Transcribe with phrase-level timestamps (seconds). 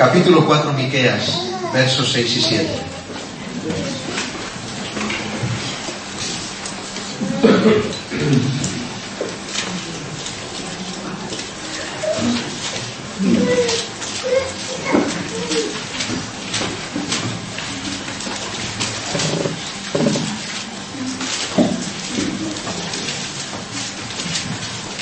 [0.00, 1.30] capítulo 4, Miqueas,
[1.74, 2.68] versos 6 y 7.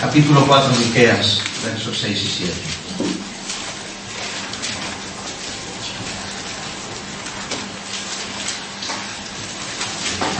[0.01, 2.78] Capítulo 4, Miqueas, versos 6 y 7.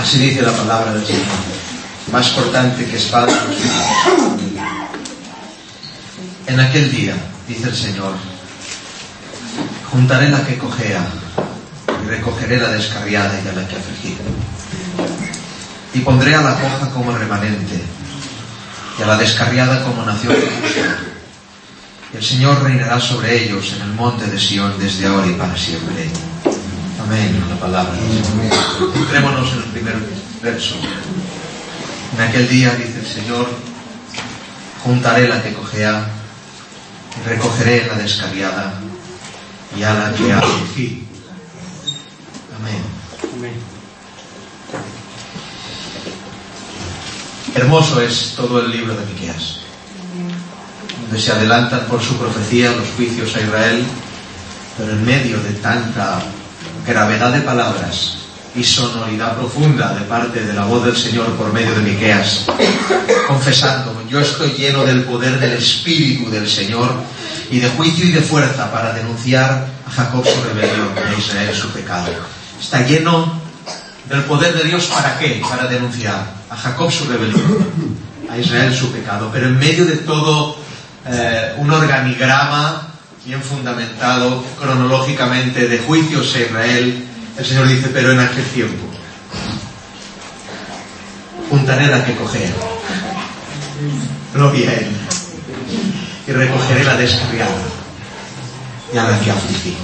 [0.09, 1.27] Así dice la palabra del Señor,
[2.11, 3.31] más cortante que espada.
[6.47, 7.15] En aquel día,
[7.47, 8.15] dice el Señor,
[9.93, 11.07] juntaré la que cojea
[12.03, 14.25] y recogeré la descarriada y a la que afligida.
[15.93, 17.79] Y pondré a la coja como remanente
[18.99, 20.37] y a la descarriada como nación.
[22.15, 25.55] Y el Señor reinará sobre ellos en el monte de Sión desde ahora y para
[25.55, 26.11] siempre.
[27.09, 27.95] Amén, la palabra.
[28.95, 29.95] Entrémonos en el primer
[30.43, 30.75] verso.
[32.15, 33.49] En aquel día, dice el Señor,
[34.85, 36.07] juntaré la que cojea
[37.17, 38.75] y recogeré la descarriada
[39.75, 41.09] y a la que afligí.
[42.61, 43.55] Amén.
[47.55, 49.61] Hermoso es todo el libro de Miqueas,
[51.05, 53.83] donde se adelantan por su profecía los juicios a Israel,
[54.77, 56.23] pero en medio de tanta
[56.89, 58.17] gravedad de palabras
[58.57, 62.47] y sonoridad profunda de parte de la voz del Señor por medio de Miqueas,
[63.27, 66.91] confesando, yo estoy lleno del poder del Espíritu del Señor
[67.51, 71.55] y de juicio y de fuerza para denunciar a Jacob su rebelión y a Israel
[71.55, 72.11] su pecado.
[72.59, 73.39] Está lleno
[74.09, 75.43] del poder de Dios para qué?
[75.47, 77.69] Para denunciar a Jacob su rebelión,
[78.31, 80.57] a Israel su pecado, pero en medio de todo
[81.07, 82.88] eh, un organigrama
[83.25, 87.05] bien fundamentado cronológicamente de juicios a Israel,
[87.37, 88.87] el Señor dice, pero en aquel tiempo,
[91.51, 92.53] juntaré la que cogea,
[94.35, 94.89] gloria a Él,
[96.27, 97.63] y recogeré la descarriada
[98.93, 99.77] y a la que afligí.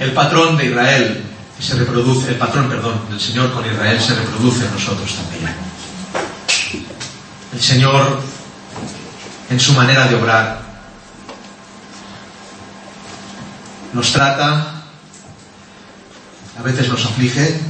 [0.00, 1.24] El patrón de Israel
[1.60, 5.54] se reproduce, el patrón, perdón, del Señor con Israel se reproduce en nosotros también.
[7.52, 8.20] El Señor,
[9.50, 10.67] en su manera de obrar,
[13.92, 14.82] nos trata,
[16.58, 17.60] a veces nos aflige,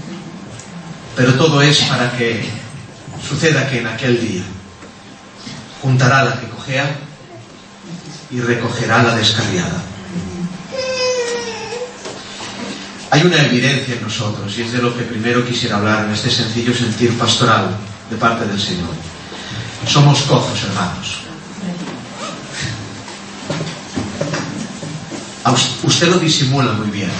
[1.16, 2.42] pero todo es para que
[3.26, 4.42] suceda que en aquel día
[5.82, 6.96] juntará la que cojea
[8.30, 9.82] y recogerá la descarriada.
[13.10, 16.30] Hay una evidencia en nosotros y es de lo que primero quisiera hablar en este
[16.30, 17.68] sencillo sentir pastoral
[18.10, 18.90] de parte del Señor.
[19.86, 21.27] Somos cojos, hermanos.
[25.50, 27.10] Usted lo disimula muy bien.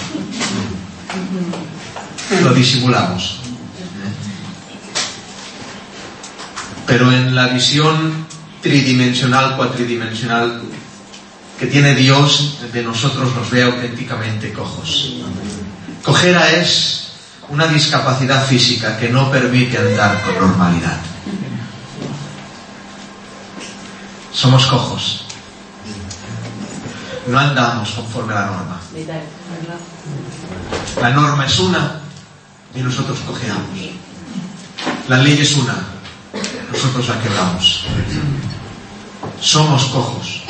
[2.43, 3.37] Lo disimulamos.
[6.85, 8.25] Pero en la visión
[8.61, 10.61] tridimensional, cuatridimensional
[11.59, 15.13] que tiene Dios, de nosotros nos ve auténticamente cojos.
[16.03, 17.11] Cojera es
[17.49, 20.99] una discapacidad física que no permite andar con normalidad.
[24.31, 25.25] Somos cojos.
[27.29, 28.79] No andamos conforme a la norma.
[31.01, 32.01] La norma es una
[32.75, 33.69] y nosotros cojeamos.
[35.07, 35.75] La ley es una,
[36.71, 37.85] nosotros la quebramos.
[39.41, 40.43] Somos cojos.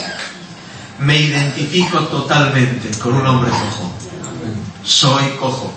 [1.00, 3.94] Me identifico totalmente con un hombre cojo
[4.84, 5.72] soy cojo.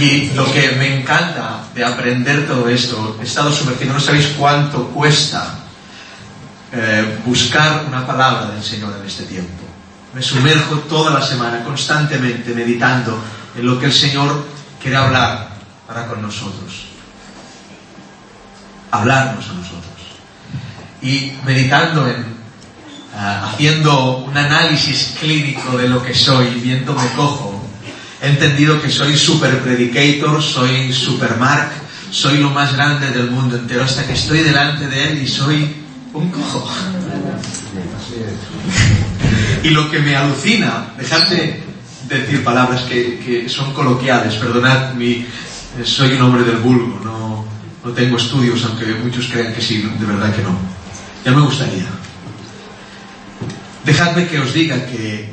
[0.00, 4.88] Y lo que me encanta de aprender todo esto, he estado sumergido, no sabéis cuánto
[4.88, 5.61] cuesta
[6.72, 9.64] eh, buscar una palabra del Señor en este tiempo.
[10.14, 13.18] Me sumerjo toda la semana constantemente meditando
[13.56, 14.46] en lo que el Señor
[14.80, 15.50] quiere hablar
[15.86, 16.86] para con nosotros.
[18.90, 19.82] Hablarnos a nosotros.
[21.00, 22.32] Y meditando en
[23.14, 27.62] Ah, haciendo un análisis clínico de lo que soy, viéndome cojo,
[28.22, 31.72] he entendido que soy super predicator, soy super Mark,
[32.10, 35.81] soy lo más grande del mundo entero, hasta que estoy delante de él y soy
[36.14, 36.68] un cojo.
[39.62, 41.60] Y lo que me alucina, dejadme
[42.08, 45.26] decir palabras que, que son coloquiales, perdonad, mi,
[45.84, 47.44] soy un hombre del vulgo, no,
[47.84, 50.56] no tengo estudios, aunque muchos crean que sí, de verdad que no.
[51.24, 51.86] Ya me gustaría.
[53.84, 55.32] Dejadme que os diga que,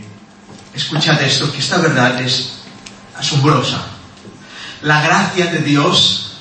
[0.74, 2.60] escuchad esto, que esta verdad es
[3.18, 3.86] asombrosa.
[4.84, 6.38] La gracia de Dios,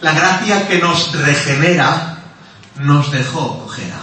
[0.00, 2.19] la gracia que nos regenera,
[2.82, 4.00] nos dejó cojera.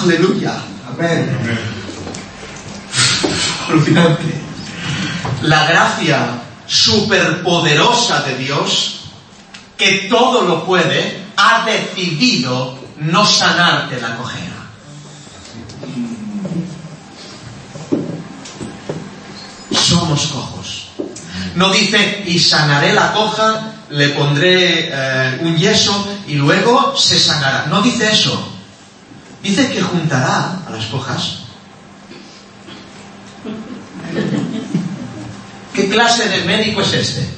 [0.00, 0.54] Aleluya.
[0.88, 1.38] Amén.
[3.68, 4.34] Alucinante.
[5.42, 9.04] La gracia superpoderosa de Dios,
[9.76, 14.52] que todo lo puede, ha decidido no sanarte la cojera.
[19.72, 20.51] Somos cojera.
[21.54, 27.66] No dice, y sanaré la coja, le pondré eh, un yeso y luego se sanará.
[27.66, 28.48] No dice eso.
[29.42, 31.38] Dice que juntará a las cojas.
[35.74, 37.28] ¿Qué clase de médico es este?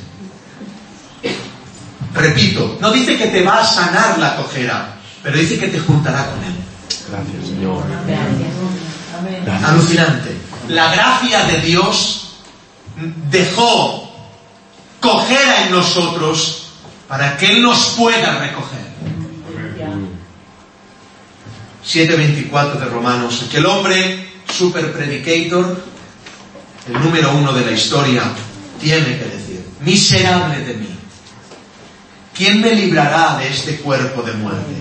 [2.14, 6.26] Repito, no dice que te va a sanar la cojera, pero dice que te juntará
[6.26, 6.54] con él.
[7.08, 7.84] Gracias, Señor.
[9.64, 10.36] Alucinante.
[10.68, 12.36] La gracia de Dios
[13.30, 14.03] dejó
[15.04, 16.62] cojera en nosotros
[17.06, 18.84] para que Él nos pueda recoger.
[21.86, 23.44] 7.24 de Romanos.
[23.50, 25.84] Que el hombre super predicator,
[26.88, 28.22] el número uno de la historia,
[28.80, 30.88] tiene que decir, miserable de mí.
[32.32, 34.74] ¿Quién me librará de este cuerpo de muerte?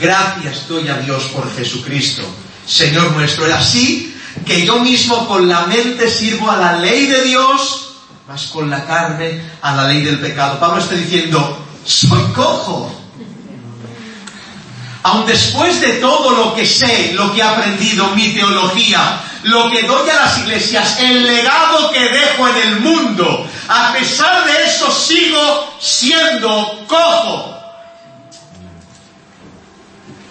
[0.00, 2.22] Gracias doy a Dios por Jesucristo,
[2.66, 3.46] Señor nuestro.
[3.46, 7.91] Es así que yo mismo con la mente sirvo a la ley de Dios,
[8.52, 10.58] con la carne a la ley del pecado.
[10.58, 12.90] Pablo está diciendo, soy cojo.
[15.04, 19.82] Aun después de todo lo que sé, lo que he aprendido, mi teología, lo que
[19.82, 24.90] doy a las iglesias, el legado que dejo en el mundo, a pesar de eso
[24.90, 27.61] sigo siendo cojo.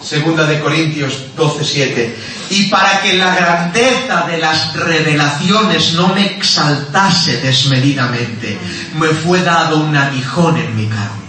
[0.03, 2.15] Segunda de Corintios 12:7.
[2.49, 8.57] Y para que la grandeza de las revelaciones no me exaltase desmedidamente,
[8.95, 11.21] me fue dado un aguijón en mi carne.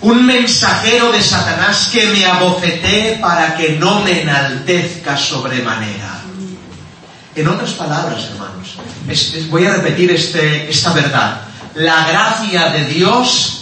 [0.00, 6.20] Un mensajero de Satanás que me abofetee para que no me enaltezca sobremanera.
[7.34, 8.78] En otras palabras, hermanos,
[9.50, 11.42] voy a repetir este- esta verdad.
[11.74, 13.57] La gracia de Dios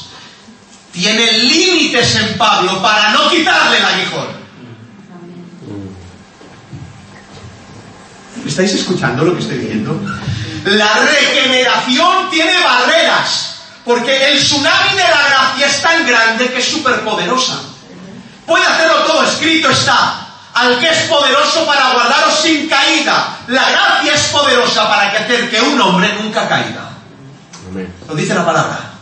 [0.97, 4.29] tiene límites en Pablo para no quitarle el aguijón.
[8.47, 10.01] ¿Estáis escuchando lo que estoy diciendo?
[10.65, 16.65] La regeneración tiene barreras, porque el tsunami de la gracia es tan grande que es
[16.65, 17.61] superpoderosa.
[18.47, 20.23] Puede hacerlo todo, escrito está.
[20.55, 23.37] Al que es poderoso para guardaros sin caída.
[23.49, 26.89] La gracia es poderosa para que hacer que un hombre nunca caiga.
[27.71, 27.93] Amén.
[28.09, 28.96] Lo dice la palabra.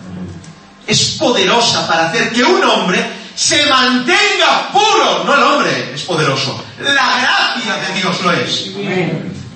[0.86, 3.04] Es poderosa para hacer que un hombre
[3.34, 5.24] se mantenga puro.
[5.24, 6.62] No el hombre es poderoso.
[6.78, 8.70] La gracia de Dios lo es.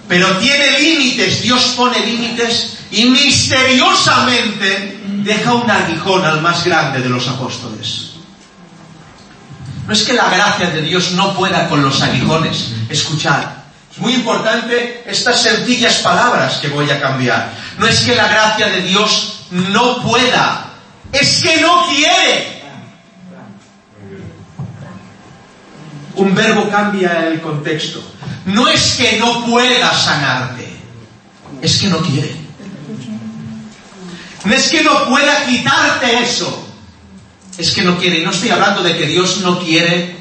[0.08, 1.42] Pero tiene límites.
[1.42, 8.12] Dios pone límites y misteriosamente deja un aguijón al más grande de los apóstoles.
[9.86, 12.72] No es que la gracia de Dios no pueda con los aguijones.
[12.88, 13.42] Escuchad.
[13.90, 17.50] Es muy importante estas sencillas palabras que voy a cambiar.
[17.78, 20.67] No es que la gracia de Dios no pueda.
[21.12, 22.58] Es que no quiere.
[26.16, 28.02] Un verbo cambia el contexto.
[28.46, 30.68] No es que no pueda sanarte.
[31.62, 32.36] Es que no quiere.
[34.44, 36.68] No es que no pueda quitarte eso
[37.58, 38.20] es que no quiere.
[38.20, 40.16] Y no estoy hablando de que Dios no quiere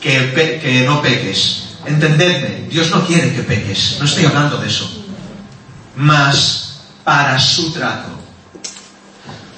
[0.00, 1.76] que, que no peques.
[1.86, 3.96] Entendedme, Dios no quiere que peques.
[3.98, 4.90] No estoy hablando de eso.
[5.96, 8.10] Mas para su trato.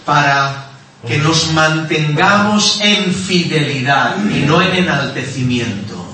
[0.05, 0.64] Para
[1.07, 6.05] que nos mantengamos en fidelidad y no en enaltecimiento.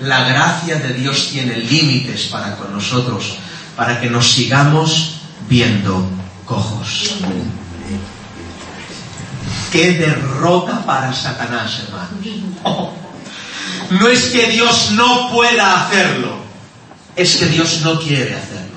[0.00, 3.36] La gracia de Dios tiene límites para con nosotros,
[3.76, 5.16] para que nos sigamos
[5.48, 6.08] viendo
[6.44, 7.14] cojos.
[9.70, 12.90] Qué derrota para Satanás, hermanos.
[13.90, 16.36] No es que Dios no pueda hacerlo,
[17.14, 18.71] es que Dios no quiere hacerlo.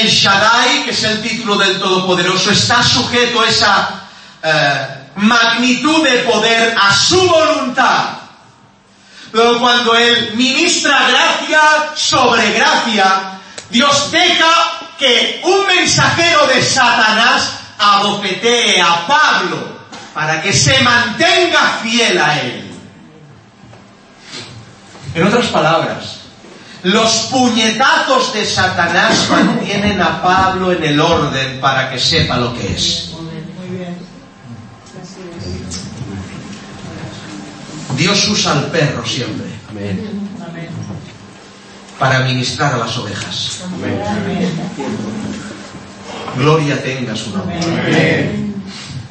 [0.00, 4.02] El Shaddai, que es el título del Todopoderoso, está sujeto a esa
[4.42, 4.86] eh,
[5.16, 8.18] magnitud de poder a su voluntad.
[9.32, 11.60] Pero cuando Él ministra gracia
[11.94, 13.40] sobre gracia,
[13.70, 19.78] Dios deja que un mensajero de Satanás abofetee a Pablo
[20.14, 22.64] para que se mantenga fiel a Él.
[25.14, 26.18] En otras palabras,
[26.84, 32.72] los puñetazos de Satanás mantienen a Pablo en el orden para que sepa lo que
[32.74, 33.10] es.
[37.96, 39.46] Dios usa al perro siempre
[41.98, 43.58] para ministrar a las ovejas.
[46.36, 48.30] Gloria tenga su nombre.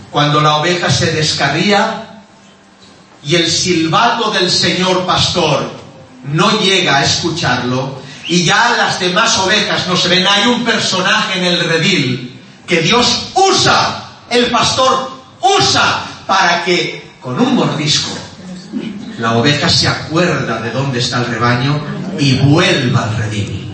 [0.09, 2.07] Cuando la oveja se descarría,
[3.23, 5.76] y el silbato del Señor pastor
[6.33, 11.39] no llega a escucharlo y ya las demás ovejas no se ven, hay un personaje
[11.39, 18.17] en el redil que Dios usa, el pastor usa para que con un mordisco
[19.19, 21.81] la oveja se acuerda de dónde está el rebaño
[22.19, 23.71] y vuelva al redil.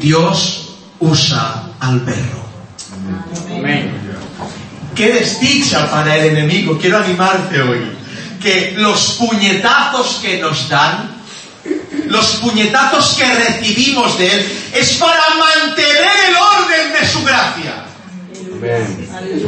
[0.00, 2.40] Dios usa al perro.
[4.94, 6.76] Qué desdicha para el enemigo.
[6.78, 7.80] Quiero animarte hoy.
[8.42, 11.09] Que los puñetazos que nos dan,
[12.06, 17.84] los puñetazos que recibimos de Él, es para mantener el orden de su gracia.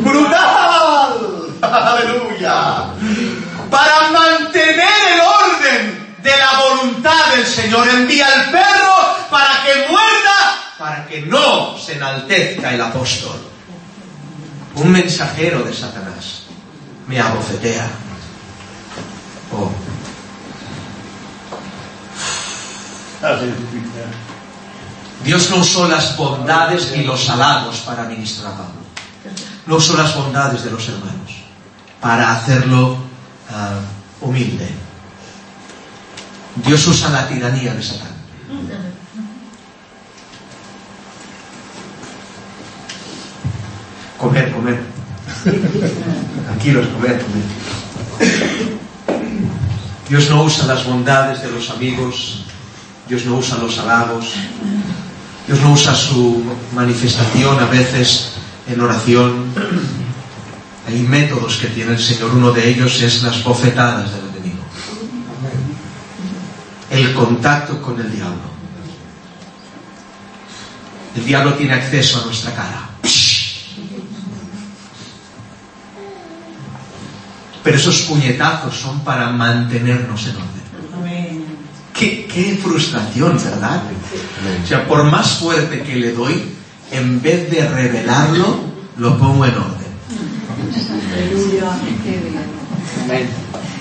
[0.01, 1.57] ¡Brutal!
[1.61, 2.87] ¡Aleluya!
[3.71, 10.59] Para mantener el orden de la voluntad del Señor, envía al perro para que muerda,
[10.79, 13.37] para que no se enaltezca el apóstol.
[14.75, 16.45] Un mensajero de Satanás
[17.07, 17.89] me abofetea.
[19.53, 19.92] Oh.
[25.25, 28.83] Dios no usó las bondades ni los halagos para ministrar a Pablo.
[29.67, 31.43] No usó las bondades de los hermanos
[32.01, 32.97] para hacerlo
[33.51, 33.79] ah,
[34.21, 34.69] humilde.
[36.57, 38.13] Dios usa la tiranía de Satán.
[44.19, 44.83] Comer, comer.
[46.45, 47.43] Tranquilos, comer, comer.
[50.09, 52.42] Dios no usa las bondades de los amigos,
[53.13, 54.33] Dios no usa los halagos,
[55.47, 56.43] Dios no usa su
[56.75, 58.31] manifestación a veces
[58.67, 59.53] en oración.
[60.89, 64.63] Hay métodos que tiene el Señor, uno de ellos es las bofetadas del enemigo.
[66.89, 68.51] El contacto con el diablo.
[71.15, 72.89] El diablo tiene acceso a nuestra cara.
[77.63, 80.62] Pero esos puñetazos son para mantenernos en orden.
[82.03, 83.85] Qué, qué frustración, ¿verdad?
[84.65, 86.43] O sea, por más fuerte que le doy,
[86.91, 88.59] en vez de revelarlo,
[88.97, 89.93] lo pongo en orden.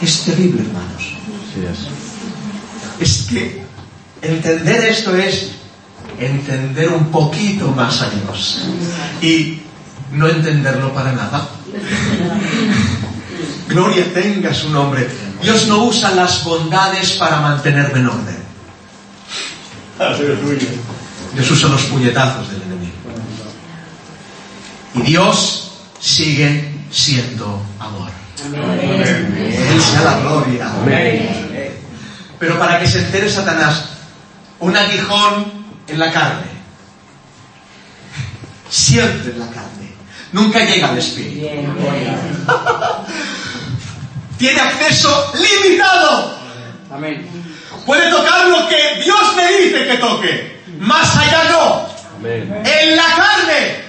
[0.04, 1.14] Es terrible, hermanos.
[3.00, 3.64] Es que
[4.22, 5.54] entender esto es
[6.20, 8.60] entender un poquito más a Dios
[9.20, 9.62] y
[10.12, 11.50] no entenderlo para nada.
[13.68, 15.08] Gloria tenga su nombre.
[15.42, 18.38] Dios no usa las bondades para mantenerme en orden.
[21.34, 22.94] Dios usa los puñetazos del enemigo.
[24.96, 28.10] Y Dios sigue siendo amor.
[28.44, 30.72] Él sea la gloria.
[32.40, 33.86] Pero para que se entere Satanás,
[34.60, 35.46] un aguijón
[35.88, 36.52] en la carne.
[38.70, 39.92] Siempre en la carne.
[40.32, 41.48] Nunca llega al espíritu.
[44.42, 46.36] Tiene acceso limitado.
[47.86, 50.64] Puede tocar lo que Dios le dice que toque.
[50.80, 51.86] Más allá no.
[52.28, 53.84] En la carne.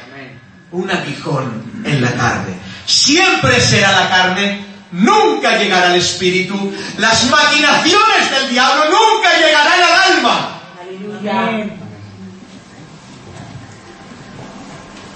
[0.73, 2.55] Un aguijón en la carne.
[2.85, 4.63] Siempre será la carne.
[4.91, 6.71] Nunca llegará al espíritu.
[6.99, 10.61] Las maquinaciones del diablo nunca llegarán al alma.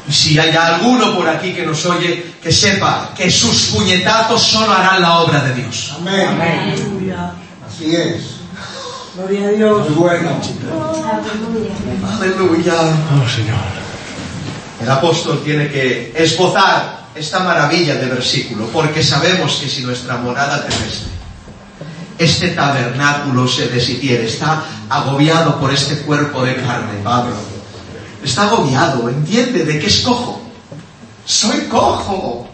[0.08, 4.72] Y si hay alguno por aquí que nos oye, que sepa que sus puñetazos solo
[4.72, 5.94] harán la obra de Dios.
[5.96, 6.40] Amén.
[6.40, 7.32] Aleluya.
[7.66, 8.36] Así es.
[9.16, 9.90] Gloria a Dios.
[9.90, 10.40] Muy bueno.
[12.08, 12.74] Aleluya.
[12.74, 13.56] Oh, Señor.
[14.80, 20.66] El apóstol tiene que esbozar esta maravilla de versículo, porque sabemos que si nuestra morada
[20.66, 21.08] terrestre,
[22.18, 27.34] este tabernáculo se deshiciere, está agobiado por este cuerpo de carne, Pablo,
[28.26, 30.42] está agobiado, entiende de que es cojo.
[31.24, 32.48] Soy cojo.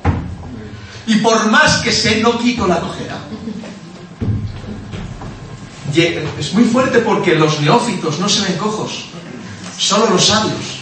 [1.06, 3.18] Y por más que sé, no quito la cojera.
[6.38, 9.06] Es muy fuerte porque los neófitos no se ven cojos,
[9.76, 10.80] solo los sabios.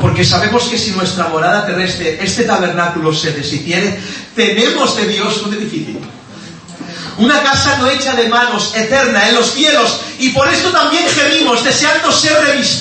[0.00, 3.98] Porque sabemos que si nuestra morada terrestre, este tabernáculo se deshiciere,
[4.34, 6.00] tenemos de Dios un edificio.
[7.18, 10.00] Una casa no hecha de manos, eterna, en los cielos.
[10.18, 12.34] Y por esto también gemimos, deseando ser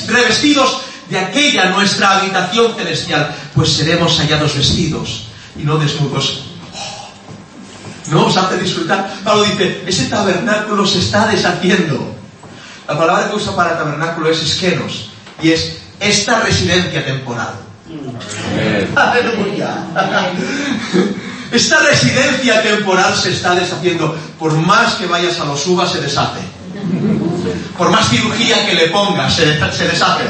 [0.07, 3.35] revestidos de aquella nuestra habitación celestial.
[3.53, 5.25] Pues seremos hallados vestidos
[5.57, 6.43] y no desnudos.
[8.07, 9.13] No os hace disfrutar.
[9.23, 12.15] Pablo dice, ese tabernáculo se está deshaciendo.
[12.87, 15.11] La palabra que usa para tabernáculo es esquenos.
[15.41, 17.53] Y es esta residencia temporal.
[18.95, 19.85] Aleluya.
[21.51, 24.17] Esta residencia temporal se está deshaciendo.
[24.39, 26.39] Por más que vayas a los uvas, se deshace.
[27.77, 30.23] Por más cirugía que le pongas, se, se deshace.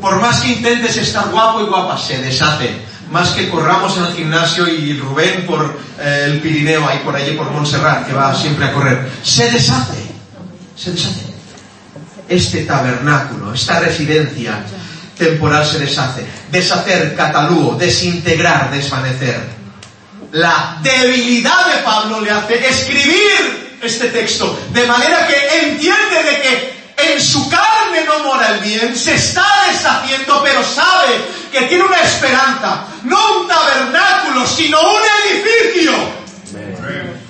[0.00, 2.88] Por más que intentes estar guapo y guapa, se deshace.
[3.10, 7.32] más que corramos en el gimnasio y Rubén por eh, el Pirineo, ahí por allí
[7.32, 9.10] por Montserrat, que va siempre a correr.
[9.22, 10.04] Se deshace,
[10.76, 11.26] se deshace.
[12.28, 14.62] Este tabernáculo, esta residencia
[15.16, 16.26] temporal se deshace.
[16.50, 19.57] Deshacer, catalúo, desintegrar, desvanecer.
[20.32, 26.78] La debilidad de Pablo le hace escribir este texto, de manera que entiende de que
[26.98, 31.14] en su carne no mora el bien, se está deshaciendo, pero sabe
[31.50, 35.92] que tiene una esperanza, no un tabernáculo, sino un edificio.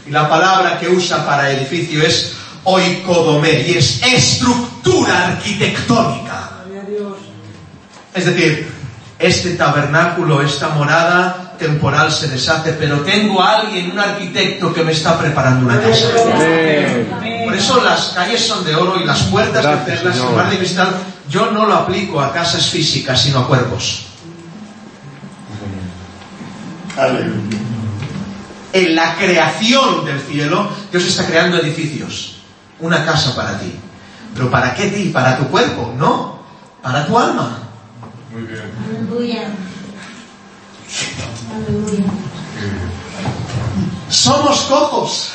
[0.07, 2.33] Y la palabra que usa para edificio es
[2.65, 6.51] oikodomé, y es estructura arquitectónica.
[8.15, 8.73] Es decir,
[9.19, 14.93] este tabernáculo, esta morada temporal se deshace, pero tengo a alguien, un arquitecto que me
[14.93, 16.09] está preparando una casa.
[17.45, 20.59] Por eso las calles son de oro y las puertas Gracias, de perlas y de
[20.59, 20.97] cristal.
[21.29, 24.07] Yo no lo aplico a casas físicas, sino a cuerpos.
[28.73, 32.37] En la creación del cielo, Dios está creando edificios.
[32.81, 33.75] Una casa para ti.
[34.35, 35.11] ¿Pero para qué ti?
[35.13, 35.95] ¿Para tu cuerpo?
[35.97, 36.41] No.
[36.83, 37.59] Para tu alma.
[38.31, 39.51] Aleluya.
[41.67, 42.05] Aleluya.
[44.09, 45.33] Somos cojos.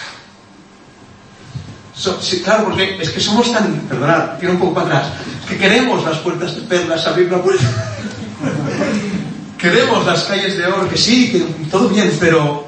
[1.96, 5.14] So- sí, claro, porque es que somos tan, perdonad, tiro un poco para atrás,
[5.48, 7.64] que queremos las puertas de perlas, abrir la puerta.
[9.58, 11.40] queremos las calles de oro, que sí, que
[11.70, 12.68] todo bien, pero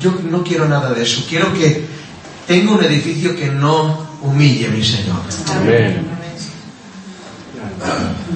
[0.00, 1.24] yo no quiero nada de eso.
[1.28, 1.86] Quiero que
[2.46, 5.20] tenga un edificio que no humille mi Señor.
[5.54, 6.06] Amén.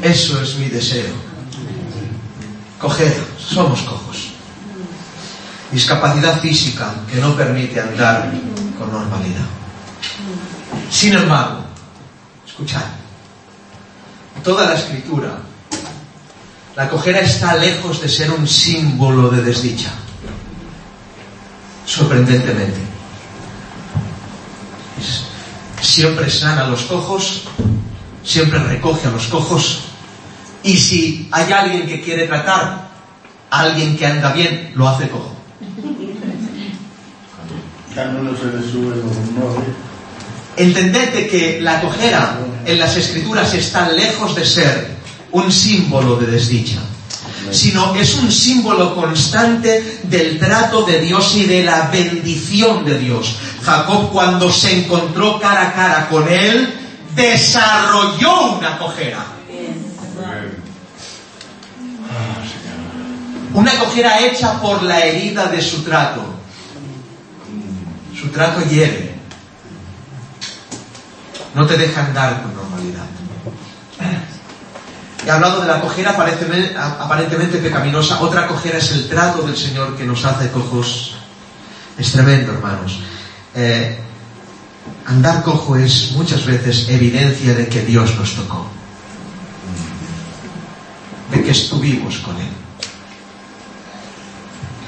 [0.02, 1.35] Eso es mi deseo.
[2.80, 4.28] Coger, somos cojos.
[5.72, 8.32] Discapacidad física que no permite andar
[8.78, 9.46] con normalidad.
[10.90, 11.64] Sin embargo,
[12.46, 12.84] escuchad,
[14.44, 15.38] toda la escritura,
[16.76, 19.90] la cojera está lejos de ser un símbolo de desdicha.
[21.86, 22.80] Sorprendentemente.
[25.80, 27.42] Siempre sana a los cojos,
[28.22, 29.85] siempre recoge a los cojos,
[30.66, 32.88] y si hay alguien que quiere tratar
[33.50, 35.32] a alguien que anda bien, lo hace cojo.
[40.56, 44.96] De que la cojera en las escrituras está lejos de ser
[45.30, 46.78] un símbolo de desdicha,
[47.52, 53.36] sino es un símbolo constante del trato de Dios y de la bendición de Dios.
[53.62, 56.74] Jacob cuando se encontró cara a cara con él,
[57.14, 59.35] desarrolló una cojera.
[63.56, 66.22] Una cojera hecha por la herida de su trato.
[68.14, 69.14] Su trato hiere.
[71.54, 73.06] No te deja andar con normalidad.
[75.26, 78.20] He hablado de la cojera aparentemente, aparentemente pecaminosa.
[78.20, 81.14] Otra cojera es el trato del Señor que nos hace cojos.
[81.96, 83.00] Es tremendo, hermanos.
[83.54, 83.98] Eh,
[85.06, 88.66] andar cojo es muchas veces evidencia de que Dios nos tocó.
[91.30, 92.65] De que estuvimos con Él.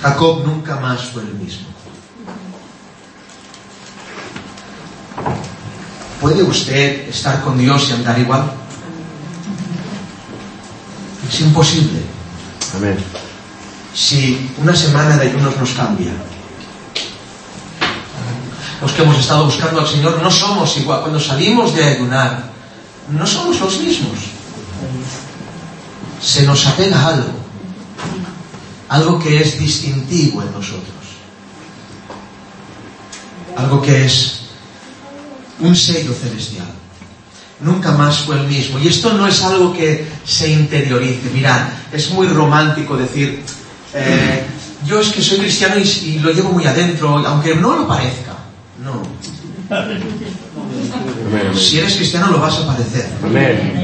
[0.03, 1.67] Jacob nunca más fue el mismo.
[6.21, 8.51] ¿Puede usted estar con Dios y andar igual?
[11.29, 12.01] Es imposible.
[12.77, 12.99] Amén.
[13.95, 16.13] Si una semana de ayunos nos cambia.
[18.81, 21.01] Los que hemos estado buscando al Señor no somos igual.
[21.01, 22.51] Cuando salimos de ayunar,
[23.11, 24.19] no somos los mismos.
[26.23, 27.48] Se nos apega algo.
[28.89, 30.95] Algo que es distintivo en nosotros.
[33.57, 34.41] Algo que es
[35.61, 36.69] un sello celestial.
[37.61, 38.79] Nunca más fue el mismo.
[38.79, 41.31] Y esto no es algo que se interiorice.
[41.35, 43.43] Mirad, es muy romántico decir,
[43.95, 44.45] eh,
[44.87, 48.37] yo es que soy cristiano y, y lo llevo muy adentro, aunque no lo parezca.
[48.83, 49.03] No.
[51.55, 53.07] Si eres cristiano lo vas a padecer.
[53.23, 53.75] Amén.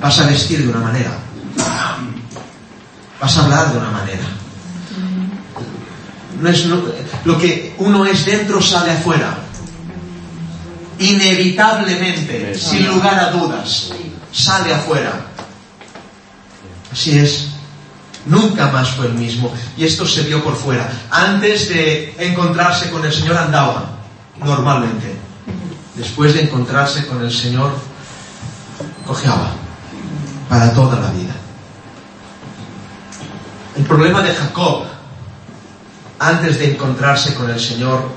[0.00, 1.18] Vas a vestir de una manera.
[3.20, 4.23] Vas a hablar de una manera.
[6.40, 6.82] No es lo,
[7.24, 9.38] lo que uno es dentro sale afuera.
[10.98, 13.90] Inevitablemente, sin lugar a dudas,
[14.32, 15.26] sale afuera.
[16.92, 17.48] Así es.
[18.26, 19.52] Nunca más fue el mismo.
[19.76, 20.90] Y esto se vio por fuera.
[21.10, 23.90] Antes de encontrarse con el Señor andaba
[24.42, 25.14] normalmente.
[25.94, 27.72] Después de encontrarse con el Señor,
[29.06, 29.50] cojeaba
[30.48, 31.34] para toda la vida.
[33.76, 34.84] El problema de Jacob,
[36.24, 38.08] antes de encontrarse con el Señor,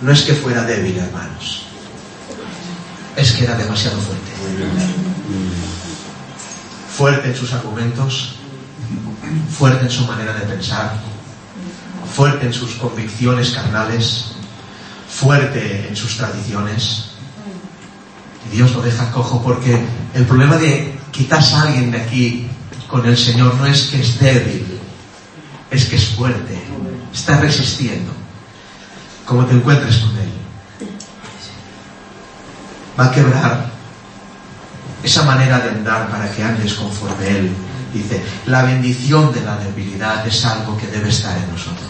[0.00, 1.66] no es que fuera débil, hermanos.
[3.16, 4.32] Es que era demasiado fuerte.
[6.96, 8.34] Fuerte en sus argumentos,
[9.56, 10.98] fuerte en su manera de pensar,
[12.14, 14.32] fuerte en sus convicciones carnales,
[15.08, 17.10] fuerte en sus tradiciones.
[18.50, 19.78] Y Dios lo deja cojo porque
[20.14, 22.46] el problema de quizás alguien de aquí
[22.88, 24.66] con el Señor no es que es débil,
[25.70, 26.60] es que es fuerte,
[27.12, 28.12] está resistiendo.
[29.26, 30.32] Como te encuentres con Él,
[32.98, 33.70] va a quebrar
[35.02, 37.52] esa manera de andar para que andes conforme Él
[37.92, 38.22] dice.
[38.46, 41.88] La bendición de la debilidad es algo que debe estar en nosotros.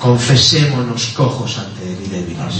[0.00, 2.54] Confesémonos cojos ante Él y débiles.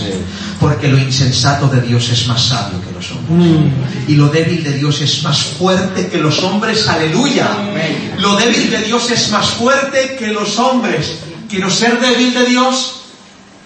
[0.59, 3.72] Porque lo insensato de Dios es más sabio que los hombres.
[4.09, 6.88] Y lo débil de Dios es más fuerte que los hombres.
[6.88, 7.49] Aleluya.
[8.18, 11.18] Lo débil de Dios es más fuerte que los hombres.
[11.49, 12.96] Quiero ser débil de Dios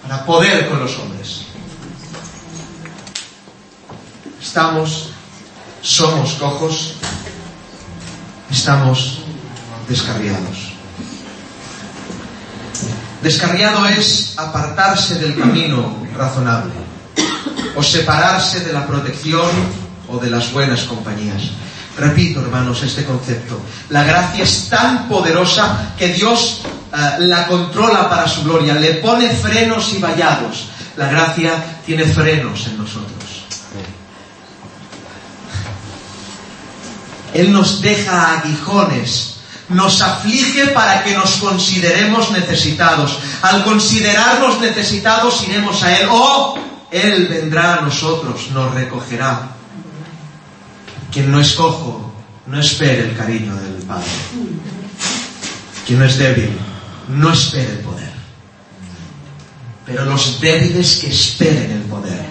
[0.01, 1.41] para poder con los hombres.
[4.41, 5.09] Estamos,
[5.81, 6.95] somos cojos,
[8.49, 9.19] estamos
[9.87, 10.70] descarriados.
[13.21, 16.73] Descarriado es apartarse del camino razonable
[17.75, 19.49] o separarse de la protección
[20.07, 21.51] o de las buenas compañías.
[21.97, 23.59] Repito, hermanos, este concepto.
[23.89, 29.29] La gracia es tan poderosa que Dios uh, la controla para su gloria, le pone
[29.29, 30.69] frenos y vallados.
[30.97, 31.53] La gracia
[31.85, 33.45] tiene frenos en nosotros.
[37.33, 39.30] Él nos deja aguijones,
[39.71, 43.17] nos aflige para que nos consideremos necesitados.
[43.41, 46.55] Al considerarnos necesitados iremos a Él o
[46.91, 49.49] Él vendrá a nosotros, nos recogerá.
[51.11, 52.13] Quien no es cojo,
[52.47, 54.07] no espere el cariño del Padre.
[55.85, 56.57] Quien no es débil,
[57.09, 58.11] no espere el poder.
[59.85, 62.25] Pero los débiles que esperen el poder,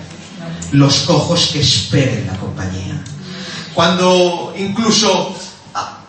[0.72, 3.00] los cojos que esperen la compañía
[3.74, 5.34] cuando incluso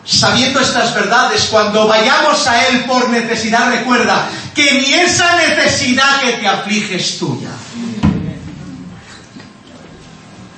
[0.04, 6.32] sabiendo estas verdades, cuando vayamos a Él por necesidad, recuerda que ni esa necesidad que
[6.32, 7.50] te aflige es tuya.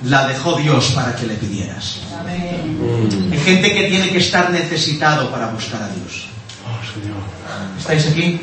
[0.03, 1.97] La dejó Dios para que le pidieras.
[3.31, 6.27] Hay gente que tiene que estar necesitado para buscar a Dios.
[7.79, 8.39] ¿Estáis aquí?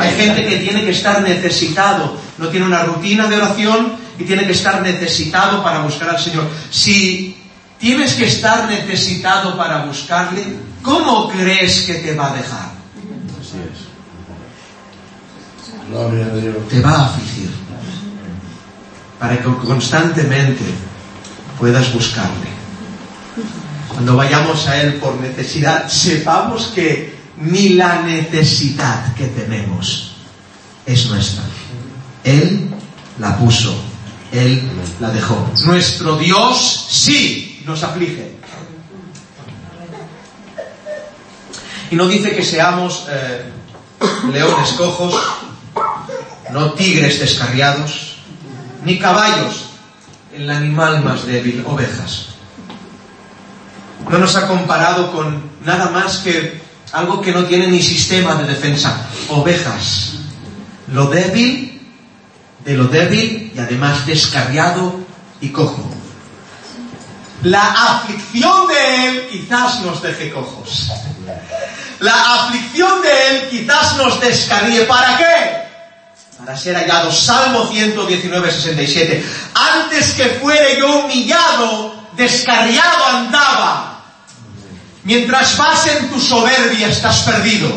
[0.00, 4.44] Hay gente que tiene que estar necesitado, no tiene una rutina de oración y tiene
[4.46, 6.48] que estar necesitado para buscar al Señor.
[6.70, 7.37] Si
[7.78, 10.44] tienes que estar necesitado para buscarle,
[10.82, 12.70] ¿cómo crees que te va a dejar?
[13.40, 13.88] Así es.
[15.88, 16.56] Gloria a Dios.
[16.68, 17.50] Te va a afligir.
[19.18, 20.64] Para que constantemente
[21.58, 22.48] puedas buscarle.
[23.88, 30.12] Cuando vayamos a Él por necesidad, sepamos que ni la necesidad que tenemos
[30.86, 31.42] es nuestra.
[32.22, 32.70] Él
[33.18, 33.74] la puso,
[34.30, 34.62] Él
[35.00, 35.50] la dejó.
[35.64, 38.32] Nuestro Dios sí nos aflige.
[41.90, 43.44] Y no dice que seamos eh,
[44.32, 45.14] leones cojos,
[46.50, 48.16] no tigres descarriados,
[48.84, 49.66] ni caballos,
[50.34, 52.30] el animal más débil, ovejas.
[54.10, 56.60] No nos ha comparado con nada más que
[56.92, 60.14] algo que no tiene ni sistema de defensa, ovejas.
[60.90, 61.82] Lo débil
[62.64, 65.00] de lo débil y además descarriado
[65.40, 65.97] y cojo.
[67.42, 70.90] La aflicción de Él quizás nos deje cojos.
[72.00, 74.82] La aflicción de Él quizás nos descarríe.
[74.84, 75.68] ¿Para qué?
[76.38, 77.18] Para ser hallados.
[77.24, 79.24] Salmo 119, 67.
[79.54, 84.02] Antes que fuere yo humillado, descarriado andaba.
[85.04, 87.68] Mientras vas en tu soberbia estás perdido.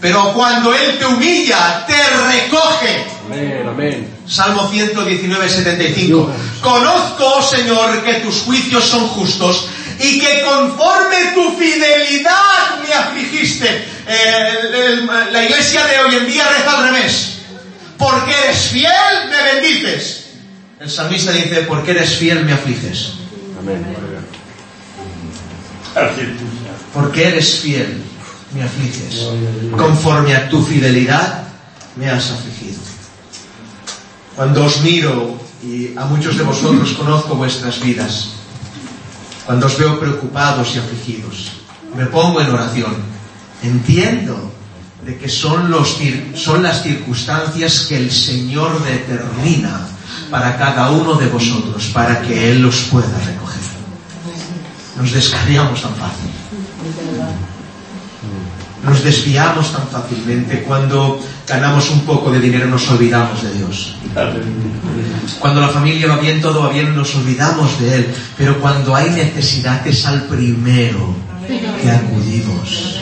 [0.00, 3.04] Pero cuando Él te humilla, te recoge.
[3.26, 4.17] Amén, amén.
[4.28, 6.30] Salmo 119, 75.
[6.60, 9.68] Conozco, oh Señor, que tus juicios son justos
[10.00, 13.66] y que conforme tu fidelidad me afligiste.
[14.06, 17.38] Eh, el- el- la iglesia de hoy en día reza al revés.
[17.96, 18.92] Porque eres fiel,
[19.28, 20.24] me bendices.
[20.78, 23.14] El salmista dice, porque eres fiel, me afliges.
[23.58, 23.84] Amén.
[26.94, 28.02] Porque eres fiel,
[28.54, 29.26] me afliges.
[29.76, 31.44] Conforme a tu fidelidad,
[31.96, 32.78] me has afligido.
[34.38, 35.34] Cuando os miro,
[35.66, 38.38] y a muchos de vosotros conozco vuestras vidas,
[39.44, 41.58] cuando os veo preocupados y afligidos,
[41.96, 42.94] me pongo en oración.
[43.64, 44.52] Entiendo
[45.04, 45.98] de que son, los,
[46.36, 49.88] son las circunstancias que el Señor determina
[50.30, 53.66] para cada uno de vosotros, para que Él los pueda recoger.
[55.02, 56.30] Nos descarriamos tan fácil.
[58.84, 63.96] Nos desviamos tan fácilmente cuando ganamos un poco de dinero nos olvidamos de Dios.
[65.40, 68.14] Cuando la familia va bien, todo va bien, nos olvidamos de Él.
[68.36, 71.14] Pero cuando hay necesidad es al primero
[71.46, 73.00] que acudimos.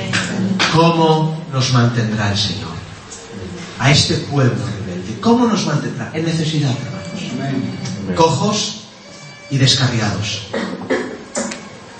[0.72, 2.76] ¿Cómo nos mantendrá el Señor?
[3.78, 5.20] A este pueblo rebelde.
[5.20, 6.11] ¿Cómo nos mantendrá?
[6.14, 7.56] En necesidad, hermanos.
[8.14, 8.82] Cojos
[9.50, 10.42] y descarriados.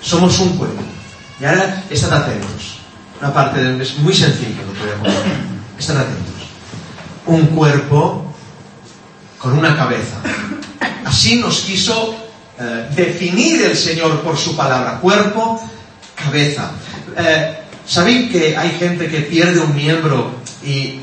[0.01, 0.81] Somos un pueblo.
[1.39, 2.79] Y ahora, estad atentos.
[3.19, 5.23] Una parte de, es muy sencillo lo a contar.
[5.77, 6.36] Estad atentos.
[7.27, 8.33] Un cuerpo
[9.37, 10.17] con una cabeza.
[11.05, 12.15] Así nos quiso
[12.59, 14.99] eh, definir el Señor por su palabra.
[14.99, 15.61] Cuerpo,
[16.15, 16.71] cabeza.
[17.15, 20.31] Eh, ¿Sabéis que hay gente que pierde un miembro
[20.63, 20.99] y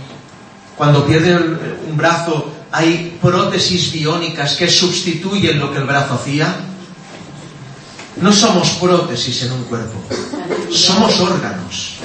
[0.77, 1.37] cuando pierde
[1.89, 6.55] un brazo hay prótesis biónicas que sustituyen lo que el brazo hacía?
[8.17, 9.99] No somos prótesis en un cuerpo,
[10.71, 11.99] somos órganos.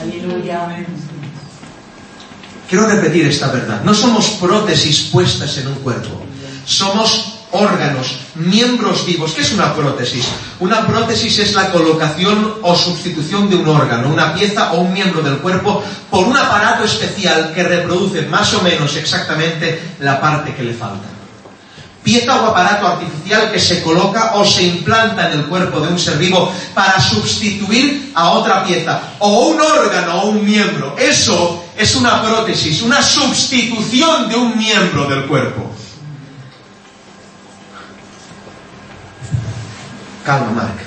[2.69, 3.82] Quiero repetir esta verdad.
[3.84, 6.21] No somos prótesis puestas en un cuerpo,
[6.65, 9.32] somos órganos, miembros vivos.
[9.34, 10.25] ¿Qué es una prótesis?
[10.60, 15.23] Una prótesis es la colocación o sustitución de un órgano, una pieza o un miembro
[15.23, 20.63] del cuerpo por un aparato especial que reproduce más o menos exactamente la parte que
[20.63, 21.08] le falta.
[22.03, 25.99] Pieza o aparato artificial que se coloca o se implanta en el cuerpo de un
[25.99, 30.95] ser vivo para sustituir a otra pieza o un órgano o un miembro.
[30.97, 35.72] Eso es una prótesis, una sustitución de un miembro del cuerpo.
[40.26, 40.78] Calma, Mark.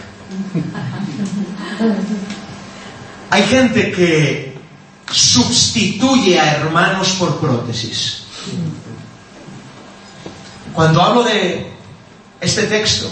[3.31, 4.59] Hay gente que
[5.11, 8.25] sustituye a hermanos por prótesis.
[10.75, 11.73] Cuando hablo de
[12.39, 13.11] este texto,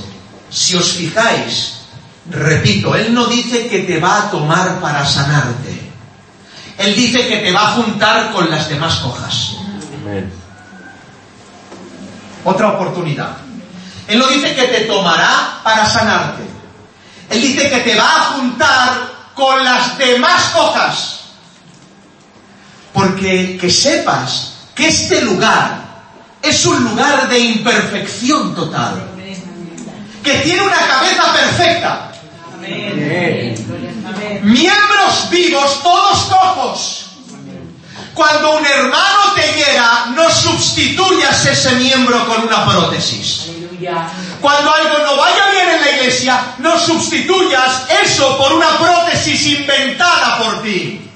[0.50, 1.80] si os fijáis,
[2.28, 5.79] repito, Él no dice que te va a tomar para sanarte.
[6.80, 9.56] Él dice que te va a juntar con las demás cojas.
[12.42, 13.36] Otra oportunidad.
[14.08, 16.42] Él no dice que te tomará para sanarte.
[17.28, 18.92] Él dice que te va a juntar
[19.34, 21.20] con las demás cosas.
[22.94, 25.82] Porque que sepas que este lugar
[26.40, 29.06] es un lugar de imperfección total.
[30.24, 32.09] Que tiene una cabeza perfecta.
[34.42, 37.06] Miembros vivos, todos cojos.
[38.14, 43.46] Cuando un hermano te hiera, no sustituyas ese miembro con una prótesis.
[44.40, 50.38] Cuando algo no vaya bien en la iglesia, no sustituyas eso por una prótesis inventada
[50.38, 51.08] por ti.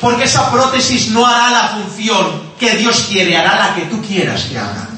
[0.00, 4.42] Porque esa prótesis no hará la función que Dios quiere, hará la que tú quieras
[4.44, 4.88] que haga.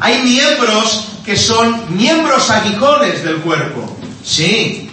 [0.00, 3.97] Hay miembros que son miembros aguijones del cuerpo.
[4.28, 4.90] Sí,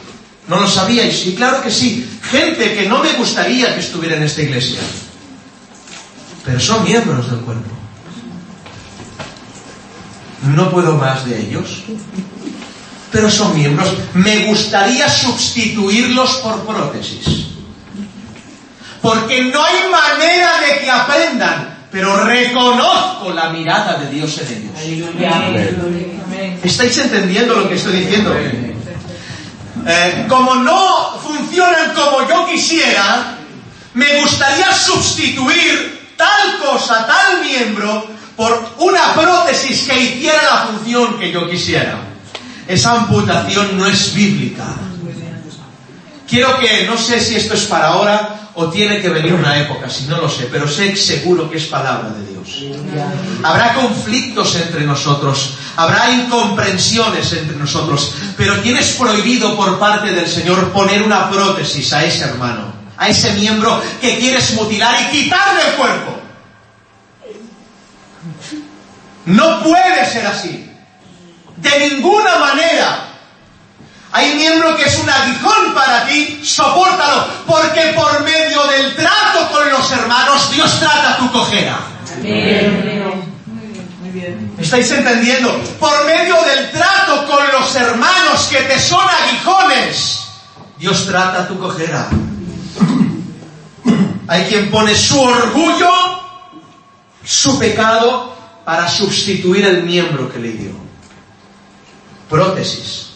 [0.47, 1.19] ¿no lo sabíais?
[1.19, 2.07] Sí, claro que sí.
[2.31, 4.79] Gente que no me gustaría que estuviera en esta iglesia.
[6.45, 7.75] Pero son miembros del cuerpo
[10.53, 11.83] no puedo más de ellos,
[13.11, 13.93] pero son miembros.
[14.13, 17.45] Me gustaría sustituirlos por prótesis.
[19.01, 25.09] Porque no hay manera de que aprendan, pero reconozco la mirada de Dios en ellos.
[26.63, 28.35] ¿Estáis entendiendo lo que estoy diciendo?
[29.87, 33.37] Eh, como no funcionan como yo quisiera,
[33.93, 41.31] me gustaría sustituir tal cosa, tal miembro, por una prótesis que hiciera la función que
[41.31, 41.99] yo quisiera.
[42.67, 44.65] Esa amputación no es bíblica.
[46.27, 49.89] Quiero que, no sé si esto es para ahora o tiene que venir una época,
[49.89, 52.34] si no lo sé, pero sé seguro que es palabra de Dios.
[53.43, 60.71] Habrá conflictos entre nosotros, habrá incomprensiones entre nosotros, pero tienes prohibido por parte del Señor
[60.71, 65.75] poner una prótesis a ese hermano, a ese miembro que quieres mutilar y quitarle el
[65.75, 66.21] cuerpo.
[69.25, 70.69] No puede ser así.
[71.57, 73.09] De ninguna manera.
[74.11, 79.69] Hay miembro que es un aguijón para ti, sopórtalo, porque por medio del trato con
[79.69, 81.94] los hermanos Dios trata tu cojera.
[84.57, 85.61] ¿Estáis entendiendo?
[85.79, 90.27] Por medio del trato con los hermanos que te son aguijones,
[90.77, 92.09] Dios trata tu cojera.
[94.27, 95.91] Hay quien pone su orgullo,
[97.23, 100.71] su pecado para sustituir el miembro que le dio.
[102.29, 103.11] Prótesis.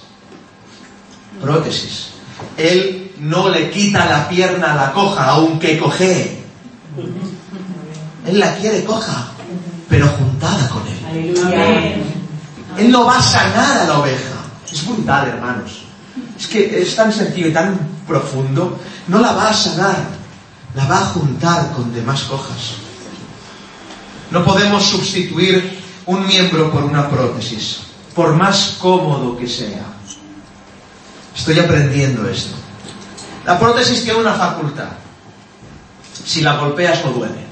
[1.41, 2.09] Prótesis.
[2.57, 6.43] Él no le quita la pierna a la coja, aunque coge.
[8.29, 9.27] Él la quiere coja,
[9.89, 12.03] pero juntada con él.
[12.77, 14.35] Él no va a sanar a la oveja.
[14.71, 15.81] Es brutal, hermanos.
[16.37, 18.79] Es que es tan sencillo y tan profundo.
[19.07, 19.97] No la va a sanar,
[20.75, 22.75] la va a juntar con demás cojas.
[24.29, 27.79] No podemos sustituir un miembro por una prótesis,
[28.13, 29.85] por más cómodo que sea.
[31.35, 32.55] Estoy aprendiendo esto.
[33.45, 34.89] La prótesis tiene una facultad.
[36.23, 37.48] Si la golpeas no duele.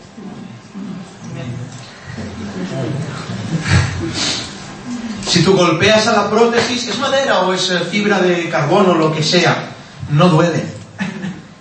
[5.27, 9.13] Si tú golpeas a la prótesis, es madera o es eh, fibra de carbono, lo
[9.13, 9.69] que sea,
[10.11, 10.65] no duele.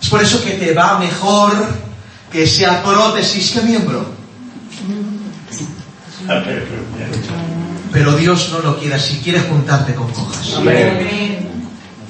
[0.00, 1.52] Es por eso que te va mejor
[2.30, 4.06] que sea prótesis que miembro.
[7.92, 10.58] Pero Dios no lo quiere así, quiere juntarte con cojas.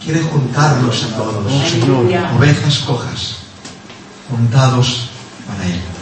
[0.04, 1.52] Quiere juntarlos a todos.
[2.36, 3.36] Ovejas cojas,
[4.30, 5.08] juntados
[5.46, 5.95] para Él.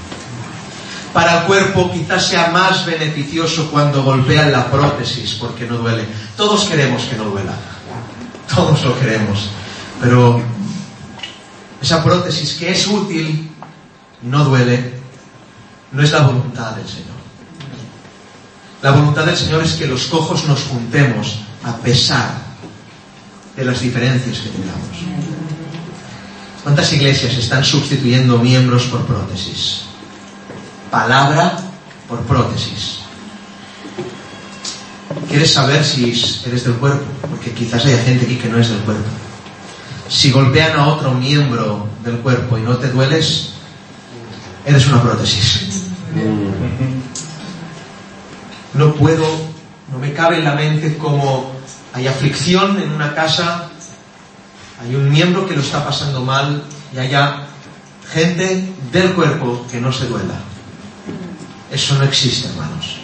[1.15, 6.05] Para el cuerpo quizás sea más beneficioso cuando golpean la prótesis porque no duele.
[6.37, 7.55] Todos queremos que no duela.
[8.53, 9.49] Todos lo queremos.
[10.01, 10.43] Pero
[11.81, 13.49] esa prótesis que es útil
[14.23, 14.93] no duele,
[15.93, 17.15] no es la voluntad del Señor.
[18.83, 22.35] La voluntad del Señor es que los cojos nos juntemos a pesar
[23.55, 24.99] de las diferencias que tengamos.
[26.65, 29.94] ¿Cuántas iglesias están sustituyendo miembros por prótesis?
[30.95, 31.59] Palabra
[32.09, 33.01] por prótesis.
[35.29, 36.11] ¿Quieres saber si
[36.47, 37.05] eres del cuerpo?
[37.29, 39.11] Porque quizás haya gente aquí que no es del cuerpo.
[40.09, 43.55] Si golpean a otro miembro del cuerpo y no te dueles,
[44.65, 45.89] eres una prótesis.
[48.75, 49.27] No puedo,
[49.91, 51.51] no me cabe en la mente como
[51.93, 53.69] hay aflicción en una casa,
[54.81, 56.63] hay un miembro que lo está pasando mal
[56.95, 57.47] y haya
[58.13, 60.54] gente del cuerpo que no se duela.
[61.75, 62.99] Eso no existe, hermanos.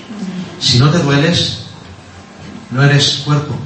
[0.60, 1.62] Si no te dueles,
[2.70, 3.56] no eres cuerpo,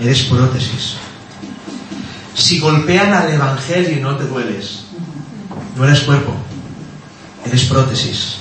[0.00, 0.96] eres prótesis.
[2.34, 4.80] Si golpean al Evangelio y no te dueles,
[5.76, 6.34] no eres cuerpo,
[7.46, 8.38] eres prótesis.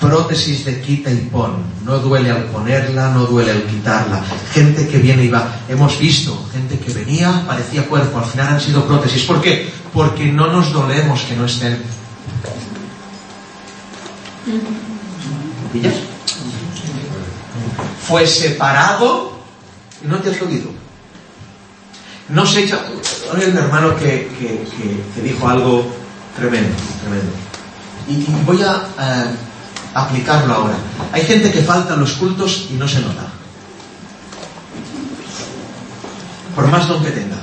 [0.00, 1.62] Prótesis de quita y pon.
[1.84, 4.24] No duele al ponerla, no duele al quitarla.
[4.52, 5.60] Gente que viene y va.
[5.68, 9.22] Hemos visto gente que venía, parecía cuerpo, al final han sido prótesis.
[9.22, 9.70] ¿Por qué?
[9.92, 11.99] Porque no nos dolemos que no estén
[18.06, 19.32] fue separado
[20.02, 20.70] y no te has oído.
[22.28, 22.80] No se echa.
[23.34, 24.28] Hay un hermano que,
[25.14, 25.84] que, dijo algo
[26.36, 27.32] tremendo, tremendo.
[28.08, 29.34] Y, voy a
[29.94, 30.76] aplicarlo ahora.
[31.12, 33.26] Hay gente que falta en los cultos y no se nota.
[36.54, 37.39] Por más don que tenga.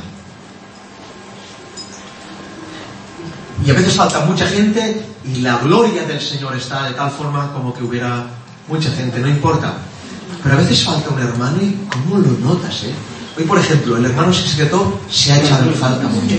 [3.68, 7.52] Y a veces falta mucha gente y la gloria del Señor está de tal forma
[7.52, 8.26] como que hubiera
[8.66, 9.74] mucha gente, no importa.
[10.42, 12.94] Pero a veces falta un hermano y ¿cómo lo notas, eh?
[13.38, 16.36] Hoy, por ejemplo, el hermano secreto se ha echado en falta mucho.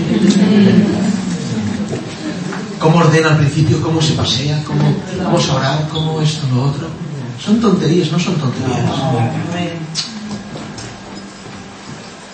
[2.79, 3.79] ¿Cómo ordena al principio?
[3.79, 4.63] ¿Cómo se pasea?
[4.63, 4.91] ¿Cómo
[5.23, 5.87] vamos a orar?
[5.91, 6.87] ¿Cómo esto, lo otro?
[7.45, 8.89] Son tonterías, no son tonterías.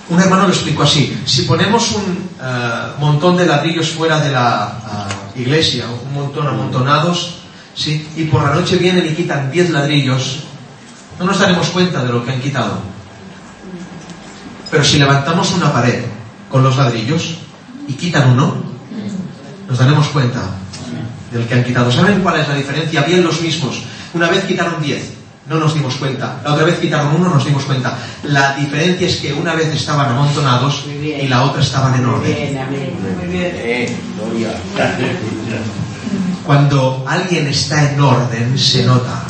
[0.08, 1.18] Un hermano lo explicó así.
[1.26, 7.38] Si ponemos un eh, montón de ladrillos fuera de la uh, iglesia, un montón amontonados,
[7.74, 8.08] ¿sí?
[8.16, 10.44] y por la noche vienen y quitan 10 ladrillos,
[11.18, 12.80] no nos daremos cuenta de lo que han quitado.
[14.70, 16.04] Pero si levantamos una pared
[16.52, 17.38] con los ladrillos
[17.88, 18.56] y quitan uno,
[19.68, 20.42] nos daremos cuenta
[21.32, 21.92] del que han quitado.
[21.92, 23.02] ¿Saben cuál es la diferencia?
[23.02, 23.82] Bien los mismos.
[24.14, 25.14] Una vez quitaron 10,
[25.48, 26.40] no nos dimos cuenta.
[26.44, 27.98] La otra vez quitaron uno, nos dimos cuenta.
[28.24, 32.58] La diferencia es que una vez estaban amontonados y la otra estaban en orden.
[36.46, 39.24] Cuando alguien está en orden, se nota.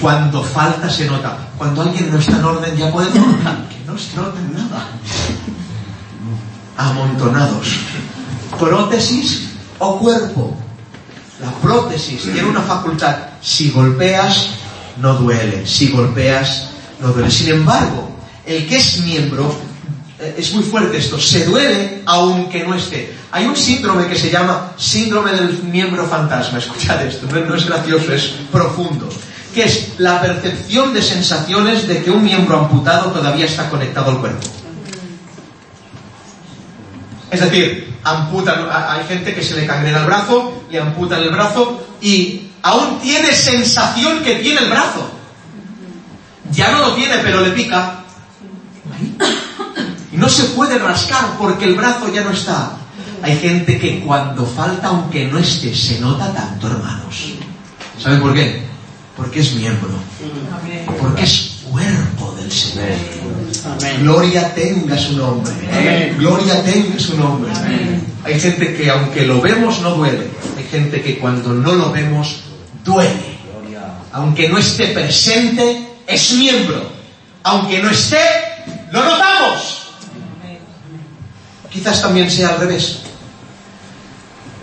[0.00, 1.38] Cuando falta, se nota.
[1.58, 4.88] Cuando alguien no está en orden, ya puede notar que no se nota nada.
[6.76, 7.78] Amontonados.
[8.58, 10.56] Prótesis o cuerpo.
[11.40, 13.16] La prótesis tiene una facultad.
[13.40, 14.50] Si golpeas,
[14.98, 15.66] no duele.
[15.66, 16.70] Si golpeas,
[17.00, 17.30] no duele.
[17.30, 18.10] Sin embargo,
[18.46, 19.54] el que es miembro,
[20.18, 23.12] eh, es muy fuerte esto, se duele aunque no esté.
[23.32, 26.58] Hay un síndrome que se llama síndrome del miembro fantasma.
[26.58, 29.08] Escuchad esto, no es gracioso, es profundo.
[29.52, 34.18] Que es la percepción de sensaciones de que un miembro amputado todavía está conectado al
[34.18, 34.46] cuerpo.
[37.30, 41.84] Es decir, amputan, hay gente que se le cangrena el brazo, le amputan el brazo
[42.00, 45.10] y aún tiene sensación que tiene el brazo.
[46.50, 48.00] Ya no lo tiene, pero le pica.
[50.10, 52.72] Y no se puede rascar porque el brazo ya no está.
[53.22, 57.34] Hay gente que cuando falta, aunque no esté, se nota tanto, hermanos.
[57.98, 58.62] ¿Saben por qué?
[59.14, 59.90] Porque es miembro.
[60.98, 62.88] Porque es cuerpo del Señor.
[64.00, 66.14] Gloria tenga su nombre.
[66.18, 67.52] Gloria tenga su nombre.
[68.24, 70.30] Hay gente que aunque lo vemos no duele.
[70.56, 72.44] Hay gente que cuando no lo vemos
[72.84, 73.34] duele.
[74.12, 76.88] Aunque no esté presente, es miembro.
[77.42, 78.18] Aunque no esté,
[78.92, 79.80] lo notamos.
[81.70, 83.00] quizás también sea al revés.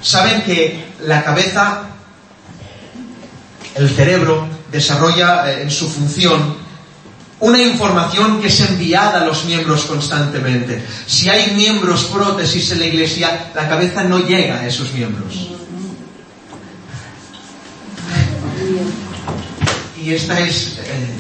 [0.01, 1.84] Saben que la cabeza,
[3.76, 6.55] el cerebro, desarrolla eh, en su función
[7.41, 10.84] una información que es enviada a los miembros constantemente.
[11.07, 15.49] Si hay miembros prótesis en la iglesia, la cabeza no llega a esos miembros.
[20.01, 21.15] Y esta es eh,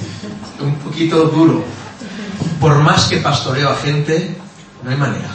[0.61, 1.63] un poquito duro.
[2.59, 4.35] Por más que pastoreo a gente,
[4.83, 5.29] no hay manera.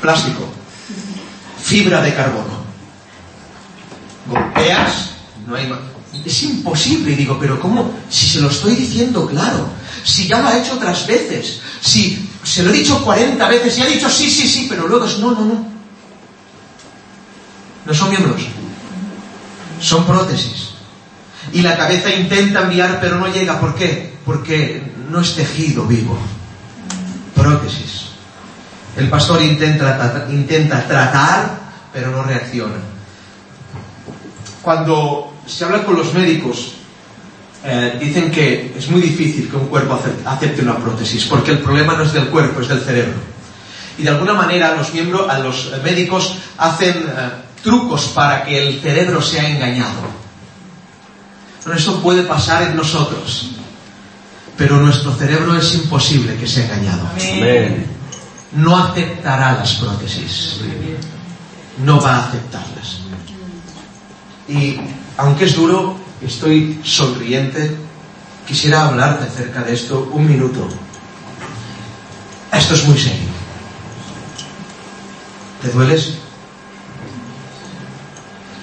[0.00, 0.48] Plástico.
[1.62, 2.62] Fibra de carbono.
[4.26, 5.10] Golpeas,
[5.46, 5.92] no hay manera
[6.24, 7.16] es imposible.
[7.16, 7.92] Digo, pero ¿cómo?
[8.10, 9.68] Si se lo estoy diciendo claro,
[10.04, 13.82] si ya lo ha hecho otras veces, si se lo he dicho 40 veces y
[13.82, 15.72] ha dicho sí, sí, sí, pero luego es no, no, no.
[17.84, 18.40] No son miembros,
[19.82, 20.70] son prótesis.
[21.52, 23.60] Y la cabeza intenta enviar, pero no llega.
[23.60, 24.14] ¿Por qué?
[24.24, 26.16] Porque no es tejido vivo.
[27.34, 28.06] Prótesis.
[28.96, 31.58] El pastor intenta, intenta tratar,
[31.92, 32.74] pero no reacciona.
[34.62, 36.74] Cuando se habla con los médicos,
[37.64, 41.94] eh, dicen que es muy difícil que un cuerpo acepte una prótesis, porque el problema
[41.94, 43.14] no es del cuerpo, es del cerebro.
[43.98, 47.30] Y de alguna manera los miembros, a los médicos hacen eh,
[47.62, 50.00] trucos para que el cerebro sea engañado.
[51.64, 53.52] Pero eso puede pasar en nosotros,
[54.56, 57.08] pero nuestro cerebro es imposible que sea engañado.
[58.52, 60.60] No aceptará las prótesis.
[61.84, 62.98] No va a aceptarlas.
[64.48, 64.78] Y
[65.16, 67.76] aunque es duro, estoy sonriente.
[68.46, 70.68] Quisiera hablarte acerca de esto un minuto.
[72.52, 73.30] Esto es muy serio.
[75.62, 76.21] ¿Te dueles?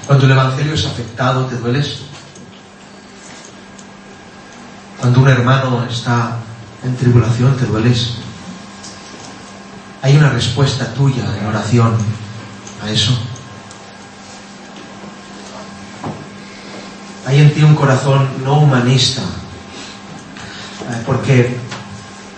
[0.10, 2.00] Cuando el Evangelio es afectado, ¿te dueles?
[5.00, 6.36] Cuando un hermano está
[6.84, 8.16] en tribulación, ¿te dueles?
[10.02, 11.96] Hay una respuesta tuya en oración
[12.84, 13.16] a eso.
[17.28, 21.56] hay en ti un corazón no humanista, eh, porque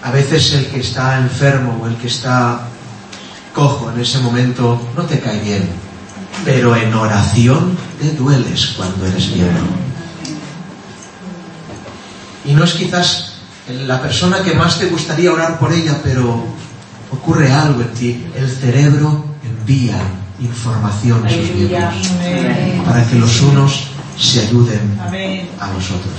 [0.03, 2.67] a veces el que está enfermo o el que está
[3.53, 5.90] cojo en ese momento no te cae bien,
[6.45, 9.63] pero en oración te dueles cuando eres miembro.
[12.45, 13.33] Y no es quizás
[13.67, 16.43] la persona que más te gustaría orar por ella, pero
[17.11, 18.25] ocurre algo en ti.
[18.35, 20.01] El cerebro envía
[20.39, 21.93] información a sus miembros
[22.85, 24.97] para que los unos se ayuden
[25.59, 26.13] a nosotros.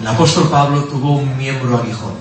[0.00, 2.14] El apóstol Pablo tuvo un miembro aguijón.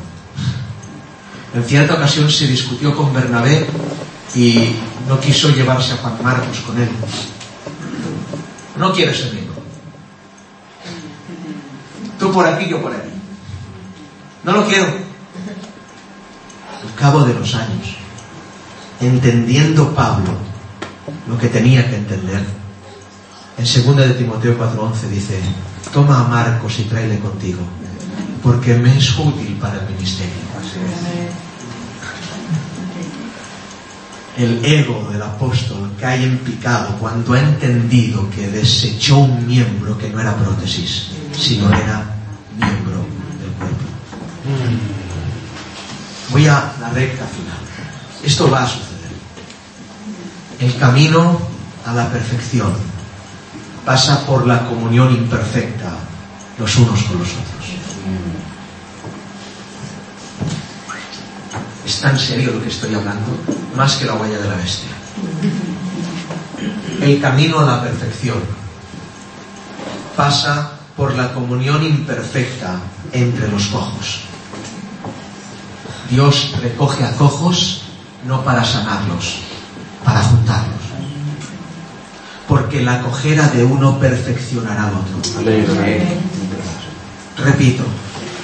[1.56, 3.66] En cierta ocasión se discutió con Bernabé
[4.36, 4.76] y
[5.08, 6.90] no quiso llevarse a Juan Marcos con él.
[8.78, 9.56] No quiere ser miembro.
[12.20, 13.10] Tú por aquí, yo por aquí.
[14.44, 14.86] No lo quiero.
[14.86, 17.96] Al cabo de los años,
[19.02, 20.32] entendiendo Pablo
[21.28, 22.46] lo que tenía que entender.
[23.58, 25.40] En 2 de Timoteo 4:11 dice,
[25.92, 27.62] toma a Marcos y tráele contigo,
[28.42, 30.40] porque me es útil para el ministerio.
[34.40, 40.10] El ego del apóstol cae en picado cuando ha entendido que desechó un miembro que
[40.10, 42.16] no era prótesis, sino era
[42.58, 43.06] miembro
[43.40, 43.84] del cuerpo.
[46.32, 47.60] Voy a la recta final.
[48.24, 48.90] Esto va a suceder
[50.60, 51.40] el camino
[51.86, 52.74] a la perfección
[53.86, 55.92] pasa por la comunión imperfecta
[56.58, 57.66] los unos con los otros.
[61.90, 63.36] Es tan serio lo que estoy hablando,
[63.76, 64.90] más que la huella de la bestia.
[67.02, 68.38] El camino a la perfección
[70.16, 72.80] pasa por la comunión imperfecta
[73.12, 74.20] entre los cojos.
[76.12, 77.82] Dios recoge a cojos
[78.24, 79.38] no para sanarlos,
[80.06, 80.84] para juntarlos.
[82.48, 85.42] Porque la cojera de uno perfeccionará al otro.
[87.44, 87.84] Repito,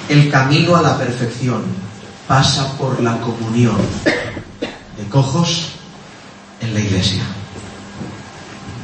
[0.08, 1.85] el camino a la perfección
[2.26, 3.76] pasa por la comunión
[4.96, 5.72] de cojos
[6.60, 7.22] en la iglesia.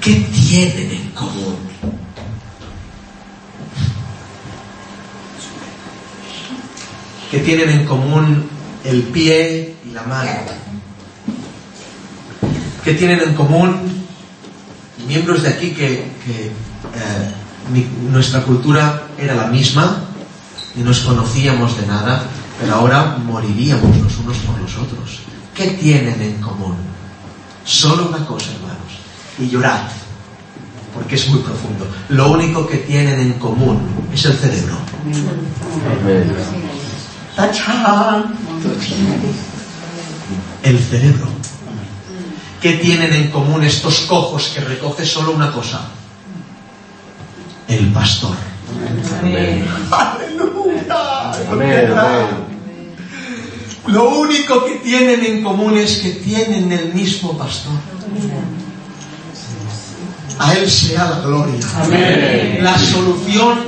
[0.01, 1.57] ¿Qué tienen en común?
[7.31, 8.49] ¿Qué tienen en común
[8.85, 10.31] el pie y la mano?
[12.85, 14.03] ¿Qué tienen en común
[15.07, 16.51] miembros de aquí que, eh,
[18.11, 20.05] nuestra cultura era la misma
[20.77, 22.25] y nos conocíamos de nada,
[22.63, 25.19] pero ahora moriríamos los unos por los otros?
[25.55, 26.77] ¿Qué tienen en común?
[27.65, 28.93] Solo una cosa, hermanos,
[29.39, 29.83] y llorad,
[30.95, 31.87] porque es muy profundo.
[32.11, 33.81] Lo único que tienen en común
[34.13, 34.77] es el cerebro.
[37.35, 38.35] ¡Tachán!
[40.63, 41.27] El cerebro.
[42.61, 45.81] ¿Qué tienen en común estos cojos que recoge solo una cosa?
[47.67, 48.37] El pastor.
[49.21, 49.67] Amén.
[49.91, 51.33] ¡Aleluya!
[51.51, 52.52] Amén.
[53.87, 57.73] Lo único que tienen en común es que tienen el mismo pastor.
[60.39, 61.61] A Él sea la gloria.
[61.77, 62.59] Amén.
[62.63, 63.59] La solución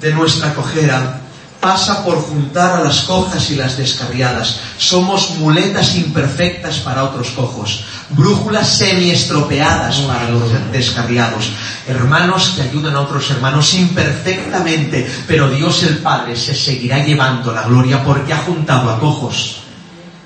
[0.00, 1.20] de nuestra cojera
[1.60, 4.58] pasa por juntar a las cojas y las descarriadas.
[4.78, 11.50] Somos muletas imperfectas para otros cojos, brújulas semi-estropeadas para los descarriados,
[11.86, 17.62] hermanos que ayudan a otros hermanos imperfectamente, pero Dios el Padre se seguirá llevando la
[17.62, 19.62] gloria porque ha juntado a cojos,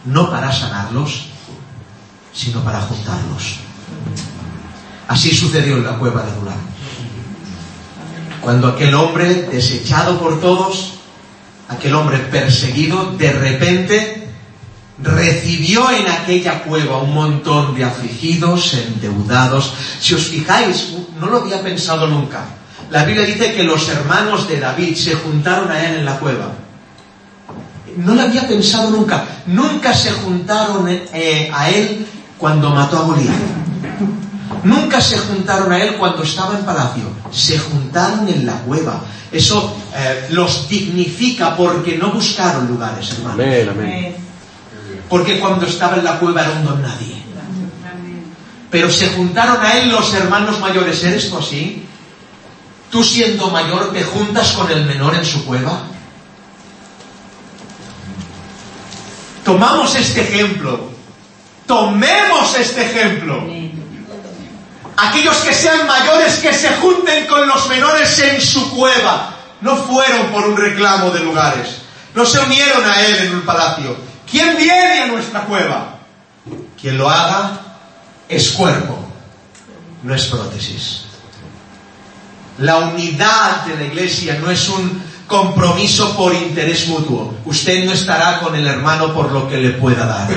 [0.04, 1.26] no para sanarlos,
[2.32, 3.56] sino para juntarlos.
[5.08, 6.58] Así sucedió en la cueva de Adulán.
[8.40, 10.94] Cuando aquel hombre, desechado por todos,
[11.68, 14.25] aquel hombre perseguido, de repente
[14.98, 19.72] recibió en aquella cueva un montón de afligidos, endeudados.
[20.00, 22.44] Si os fijáis, no lo había pensado nunca.
[22.90, 26.52] La Biblia dice que los hermanos de David se juntaron a él en la cueva.
[27.96, 29.24] No lo había pensado nunca.
[29.46, 32.06] Nunca se juntaron eh, a él
[32.38, 33.34] cuando mató a Goliat.
[34.64, 37.04] Nunca se juntaron a él cuando estaba en palacio.
[37.30, 39.02] Se juntaron en la cueva.
[39.32, 43.40] Eso eh, los dignifica porque no buscaron lugares, hermanos.
[43.40, 44.25] Amén, amén.
[45.08, 47.22] Porque cuando estaba en la cueva era un don nadie.
[48.70, 51.02] Pero se juntaron a él los hermanos mayores.
[51.04, 51.86] ¿Eres tú así?
[52.90, 55.82] ¿Tú siendo mayor te juntas con el menor en su cueva?
[59.44, 60.90] Tomamos este ejemplo.
[61.66, 63.44] Tomemos este ejemplo.
[64.96, 69.34] Aquellos que sean mayores que se junten con los menores en su cueva.
[69.60, 71.82] No fueron por un reclamo de lugares.
[72.14, 73.96] No se unieron a él en un palacio.
[74.30, 75.98] ¿Quién viene a nuestra cueva?
[76.80, 77.60] Quien lo haga
[78.28, 78.98] es cuerpo,
[80.02, 81.04] no es prótesis.
[82.58, 87.34] La unidad de la iglesia no es un compromiso por interés mutuo.
[87.44, 90.28] Usted no estará con el hermano por lo que le pueda dar.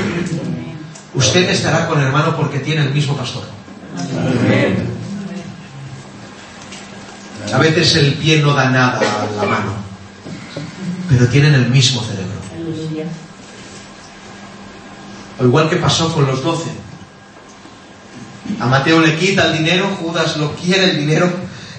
[1.14, 3.44] Usted estará con el hermano porque tiene el mismo pastor.
[7.54, 9.74] A veces el pie no da nada a la mano,
[11.10, 12.40] pero tienen el mismo cerebro.
[12.54, 13.06] Aleluya.
[15.40, 16.70] O igual que pasó con los doce.
[18.60, 21.32] A Mateo le quita el dinero, Judas lo quiere el dinero.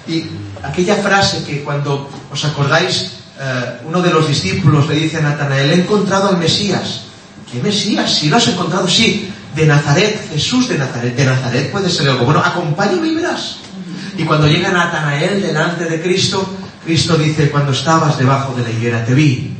[0.07, 0.25] Y
[0.63, 5.71] aquella frase que cuando os acordáis, eh, uno de los discípulos le dice a Natanael,
[5.71, 7.03] he encontrado al Mesías.
[7.51, 8.15] ¿Qué Mesías?
[8.15, 9.31] Si lo has encontrado, sí.
[9.55, 11.15] De Nazaret, Jesús de Nazaret.
[11.17, 12.25] De Nazaret puede ser algo.
[12.25, 13.57] Bueno, acompáñame y verás.
[14.17, 16.49] Y cuando llega Natanael delante de Cristo,
[16.85, 19.60] Cristo dice, cuando estabas debajo de la higuera te vi.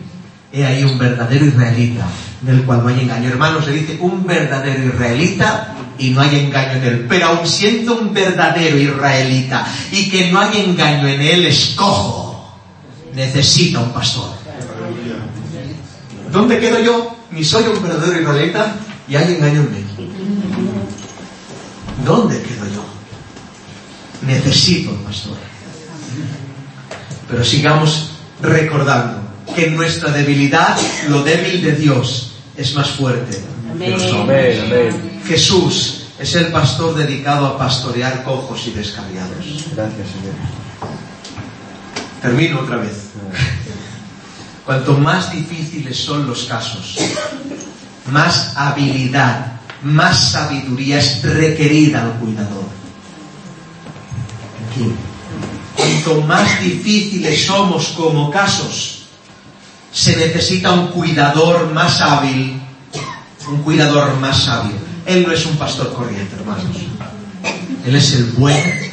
[0.53, 2.07] He ahí un verdadero israelita,
[2.43, 3.29] en el cual no hay engaño.
[3.29, 7.07] Hermanos, se dice un verdadero israelita y no hay engaño en él.
[7.09, 12.53] Pero aun siendo un verdadero israelita y que no hay engaño en él, es cojo.
[13.15, 14.31] Necesita un pastor.
[16.33, 17.17] ¿Dónde quedo yo?
[17.31, 18.75] Ni soy un verdadero israelita
[19.09, 19.85] y hay engaño en mí.
[22.05, 22.85] ¿Dónde quedo yo?
[24.27, 25.37] Necesito un pastor.
[27.29, 28.11] Pero sigamos
[28.43, 29.20] recordando
[29.55, 30.77] que en nuestra debilidad,
[31.09, 33.39] lo débil de Dios es más fuerte
[33.79, 34.59] que los hombres.
[34.61, 35.21] Amén, amén.
[35.27, 39.45] Jesús es el pastor dedicado a pastorear cojos y descarriados.
[39.75, 40.35] Gracias, Señor.
[42.21, 43.11] Termino otra vez.
[44.67, 46.97] Cuanto más difíciles son los casos,
[48.13, 52.65] más habilidad, más sabiduría es requerida al cuidador.
[54.71, 54.93] Aquí.
[55.77, 59.00] Cuanto más difíciles somos como casos,
[59.93, 62.61] se necesita un cuidador más hábil,
[63.49, 64.77] un cuidador más sabio.
[65.07, 66.65] Él no es un pastor corriente, hermanos.
[67.85, 68.93] Él es el buen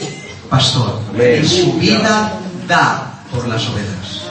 [0.50, 1.02] pastor.
[1.44, 4.22] Y su vida da por las ovejas.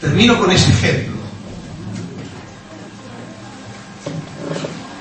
[0.00, 1.16] Termino con este ejemplo.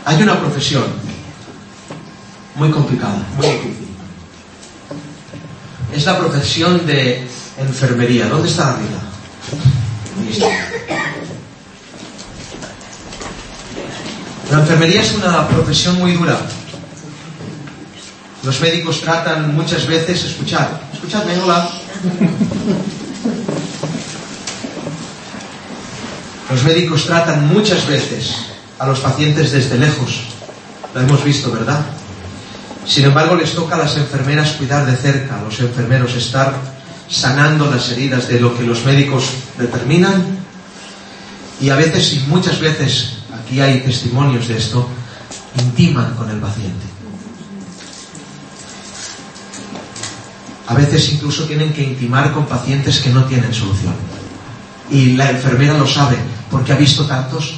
[0.05, 0.85] Hay una profesión
[2.55, 3.87] muy complicada, muy difícil.
[5.93, 8.27] Es la profesión de enfermería.
[8.27, 9.06] ¿Dónde está la vida?
[14.51, 16.37] La enfermería es una profesión muy dura.
[18.43, 21.69] Los médicos tratan muchas veces, escuchad, escuchadme, hola.
[26.49, 28.35] Los médicos tratan muchas veces
[28.79, 30.21] a los pacientes desde lejos.
[30.93, 31.81] Lo hemos visto, ¿verdad?
[32.85, 36.76] Sin embargo, les toca a las enfermeras cuidar de cerca, a los enfermeros estar
[37.09, 39.23] sanando las heridas de lo que los médicos
[39.57, 40.37] determinan
[41.59, 44.87] y a veces y muchas veces, aquí hay testimonios de esto,
[45.59, 46.85] intiman con el paciente.
[50.67, 53.93] A veces incluso tienen que intimar con pacientes que no tienen solución.
[54.91, 56.17] Y la enfermera lo sabe
[56.51, 57.55] porque ha visto tantos.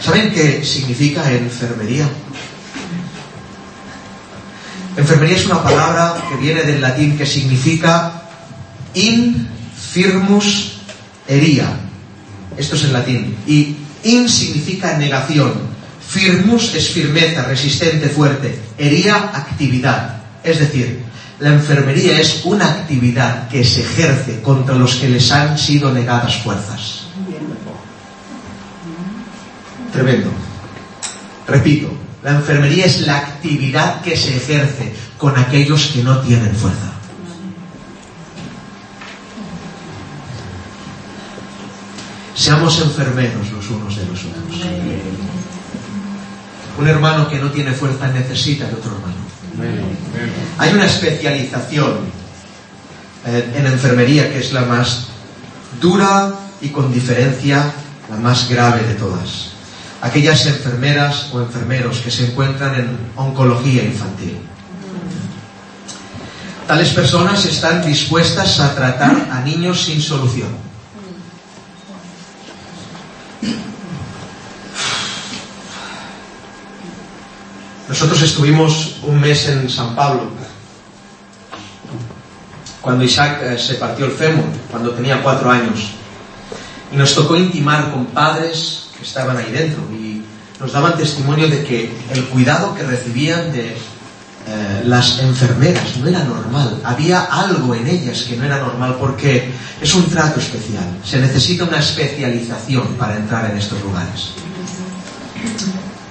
[0.00, 2.08] ¿Saben qué significa enfermería?
[4.96, 8.22] Enfermería es una palabra que viene del latín que significa
[8.94, 10.72] infirmus
[11.28, 11.70] hería.
[12.56, 13.36] Esto es en latín.
[13.46, 15.52] Y in significa negación.
[16.06, 18.58] Firmus es firmeza, resistente, fuerte.
[18.76, 20.22] Hería, actividad.
[20.42, 21.04] Es decir,
[21.38, 26.36] la enfermería es una actividad que se ejerce contra los que les han sido negadas
[26.42, 27.06] fuerzas.
[29.92, 30.30] Tremendo.
[31.46, 36.92] Repito, la enfermería es la actividad que se ejerce con aquellos que no tienen fuerza.
[42.34, 44.44] Seamos enfermeros los unos de los otros.
[46.78, 49.20] Un hermano que no tiene fuerza necesita de otro hermano.
[50.58, 51.98] Hay una especialización
[53.26, 55.08] eh, en enfermería que es la más
[55.80, 57.72] dura y con diferencia
[58.08, 59.49] la más grave de todas.
[60.02, 64.38] Aquellas enfermeras o enfermeros que se encuentran en oncología infantil.
[66.66, 70.70] Tales personas están dispuestas a tratar a niños sin solución
[77.90, 80.30] Nosotros estuvimos un mes en San Pablo,
[82.80, 85.90] cuando Isaac eh, se partió el fémur, cuando tenía cuatro años.
[86.92, 90.22] Y nos tocó intimar con padres que estaban ahí dentro y
[90.60, 96.22] nos daban testimonio de que el cuidado que recibían de eh, las enfermeras no era
[96.24, 96.80] normal.
[96.84, 100.84] Había algo en ellas que no era normal porque es un trato especial.
[101.04, 104.30] Se necesita una especialización para entrar en estos lugares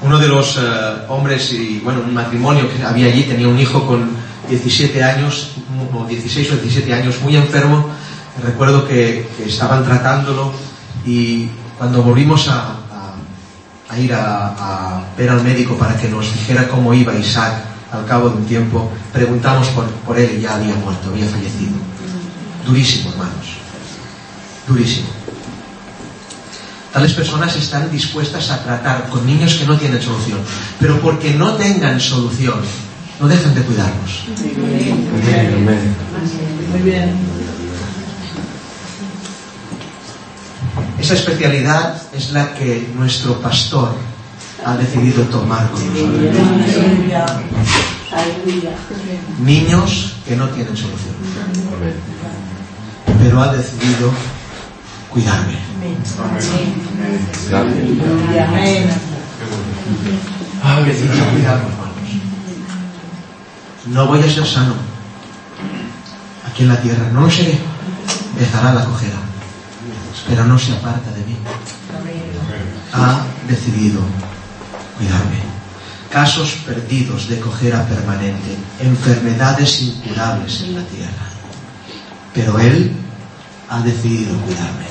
[0.02, 0.62] uno de los eh,
[1.10, 4.10] hombres y bueno, un matrimonio que había allí tenía un hijo con
[4.50, 5.52] 17 años,
[5.94, 7.88] o 16 o 17 años, muy enfermo.
[8.44, 10.54] Recuerdo que, estaban tratándolo
[11.06, 11.50] y
[11.80, 12.76] cuando volvimos a,
[13.98, 17.54] ir a, ver al médico para que nos dijera cómo iba Isaac
[17.92, 21.72] al cabo de un tiempo, preguntamos por, por él y ya había muerto, había fallecido.
[22.66, 23.58] Durísimo, hermanos.
[24.68, 25.08] Durísimo.
[26.92, 30.40] Tales personas están dispuestas a tratar con niños que no tienen solución,
[30.80, 32.60] pero porque no tengan solución,
[33.22, 34.26] no dejan de cuidarlos.
[36.72, 37.39] Muy bien.
[41.00, 43.94] Esa especialidad es la que nuestro pastor
[44.66, 46.36] ha decidido tomar con nosotros.
[49.40, 51.16] Niños que no tienen solución.
[53.22, 54.12] Pero ha decidido
[55.10, 55.58] cuidarme.
[63.88, 64.74] No voy a ser sano
[66.48, 67.58] aquí en la tierra, no lo seré.
[68.38, 69.18] Dejará la cojera,
[70.28, 71.38] pero no se aparta de mí.
[72.94, 74.02] Ha decidido
[74.98, 75.40] cuidarme.
[76.12, 81.30] Casos perdidos de cojera permanente, enfermedades incurables en la tierra.
[82.34, 82.92] Pero Él
[83.70, 84.86] ha decidido cuidarme.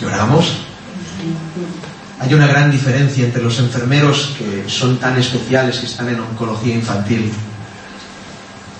[0.00, 0.46] ¿Lloramos?
[2.20, 6.74] Hay una gran diferencia entre los enfermeros que son tan especiales, que están en oncología
[6.74, 7.30] infantil,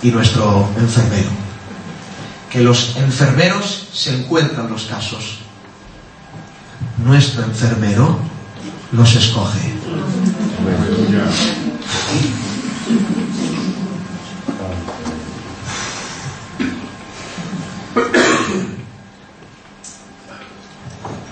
[0.02, 1.45] y nuestro enfermero.
[2.50, 5.38] Que los enfermeros se encuentran los casos.
[7.04, 8.18] Nuestro enfermero
[8.92, 9.74] los escoge.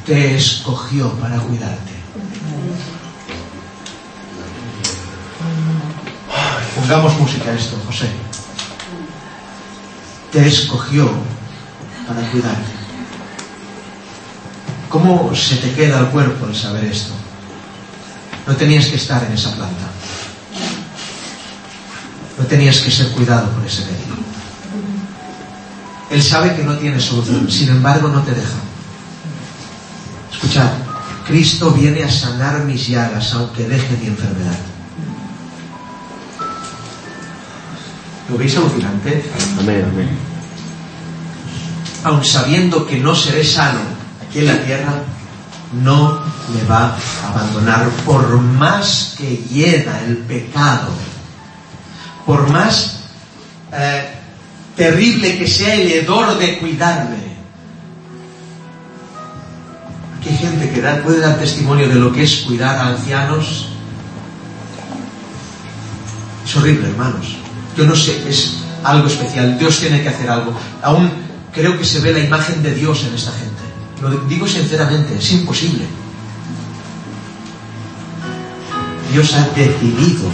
[0.04, 1.92] te escogió para cuidarte.
[6.76, 8.33] Pongamos música a esto, José.
[10.34, 11.08] Te escogió
[12.08, 12.72] para cuidarte.
[14.88, 17.12] ¿Cómo se te queda el cuerpo al saber esto?
[18.44, 19.84] No tenías que estar en esa planta.
[22.36, 24.16] No tenías que ser cuidado por ese médico.
[26.10, 28.58] Él sabe que no tiene solución, sin embargo no te deja.
[30.32, 30.72] Escuchad,
[31.28, 34.58] Cristo viene a sanar mis llagas aunque deje mi enfermedad.
[38.34, 39.22] ¿Lo veis alucinante?
[39.60, 40.08] Amén, amén.
[42.02, 43.78] Aun sabiendo que no seré sano
[44.26, 44.92] aquí en la tierra,
[45.84, 46.18] no
[46.52, 50.88] me va a abandonar por más que hieda el pecado
[52.26, 53.04] por más
[53.72, 54.14] eh,
[54.74, 57.36] terrible que sea el hedor de cuidarme.
[60.18, 63.68] Aquí hay gente que da- puede dar testimonio de lo que es cuidar a ancianos.
[66.44, 67.36] Es horrible, hermanos.
[67.76, 69.58] Yo no sé, es algo especial.
[69.58, 70.52] Dios tiene que hacer algo.
[70.82, 71.10] Aún
[71.52, 73.62] creo que se ve la imagen de Dios en esta gente.
[74.02, 75.84] Lo digo sinceramente, es imposible.
[79.12, 80.28] Dios ha decidido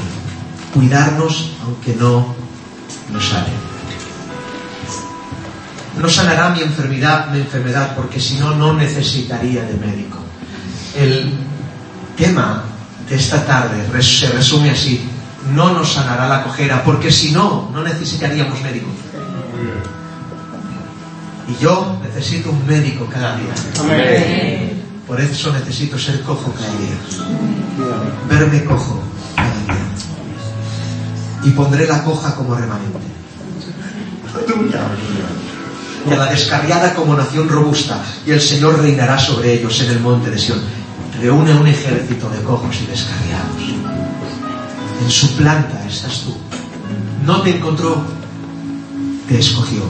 [0.73, 2.35] cuidarnos aunque no
[3.13, 3.53] nos sane.
[6.01, 10.19] No sanará mi enfermedad, mi enfermedad porque si no, no necesitaría de médico.
[10.97, 11.31] El
[12.17, 12.65] tema
[13.09, 15.10] de esta tarde se resume así.
[15.55, 18.89] No nos sanará la cojera porque si no, no necesitaríamos médico.
[21.49, 23.55] Y yo necesito un médico cada día.
[23.81, 24.83] Amén.
[25.07, 26.95] Por eso necesito ser cojo cada día.
[28.29, 29.03] Verme cojo
[29.35, 29.85] cada día.
[31.43, 32.99] Y pondré la coja como remanente.
[34.33, 34.81] Aleluya.
[36.09, 38.01] Y a la descarriada como nación robusta.
[38.25, 40.61] Y el Señor reinará sobre ellos en el monte de Sión.
[41.21, 43.60] Reúne un ejército de cojos y descarriados.
[45.01, 46.37] En su planta estás tú.
[47.25, 48.03] No te encontró,
[49.29, 49.83] te escogió.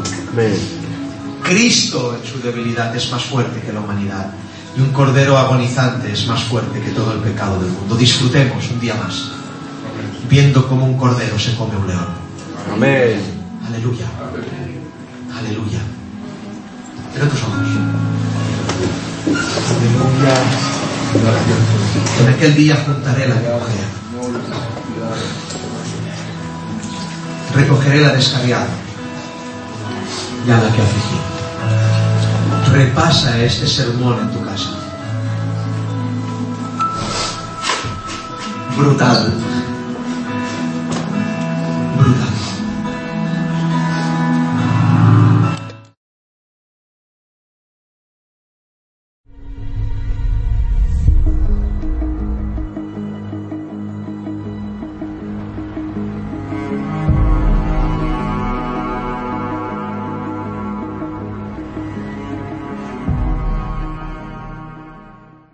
[1.42, 4.32] Cristo en su debilidad es más fuerte que la humanidad.
[4.76, 7.96] Y un cordero agonizante es más fuerte que todo el pecado del mundo.
[7.96, 9.30] Disfrutemos un día más,
[10.28, 12.08] viendo cómo un cordero se come un león.
[12.72, 13.20] Amén.
[13.66, 14.06] Aleluya.
[15.36, 15.80] Aleluya.
[17.12, 17.56] Cierra tus ojos.
[19.70, 20.34] Aleluya.
[22.20, 24.00] En aquel día juntaré la cojea.
[27.55, 28.68] Recogeré la descarriada
[30.46, 31.20] y a la que afligí.
[32.72, 34.70] Repasa este sermón en tu casa.
[38.76, 39.32] Brutal.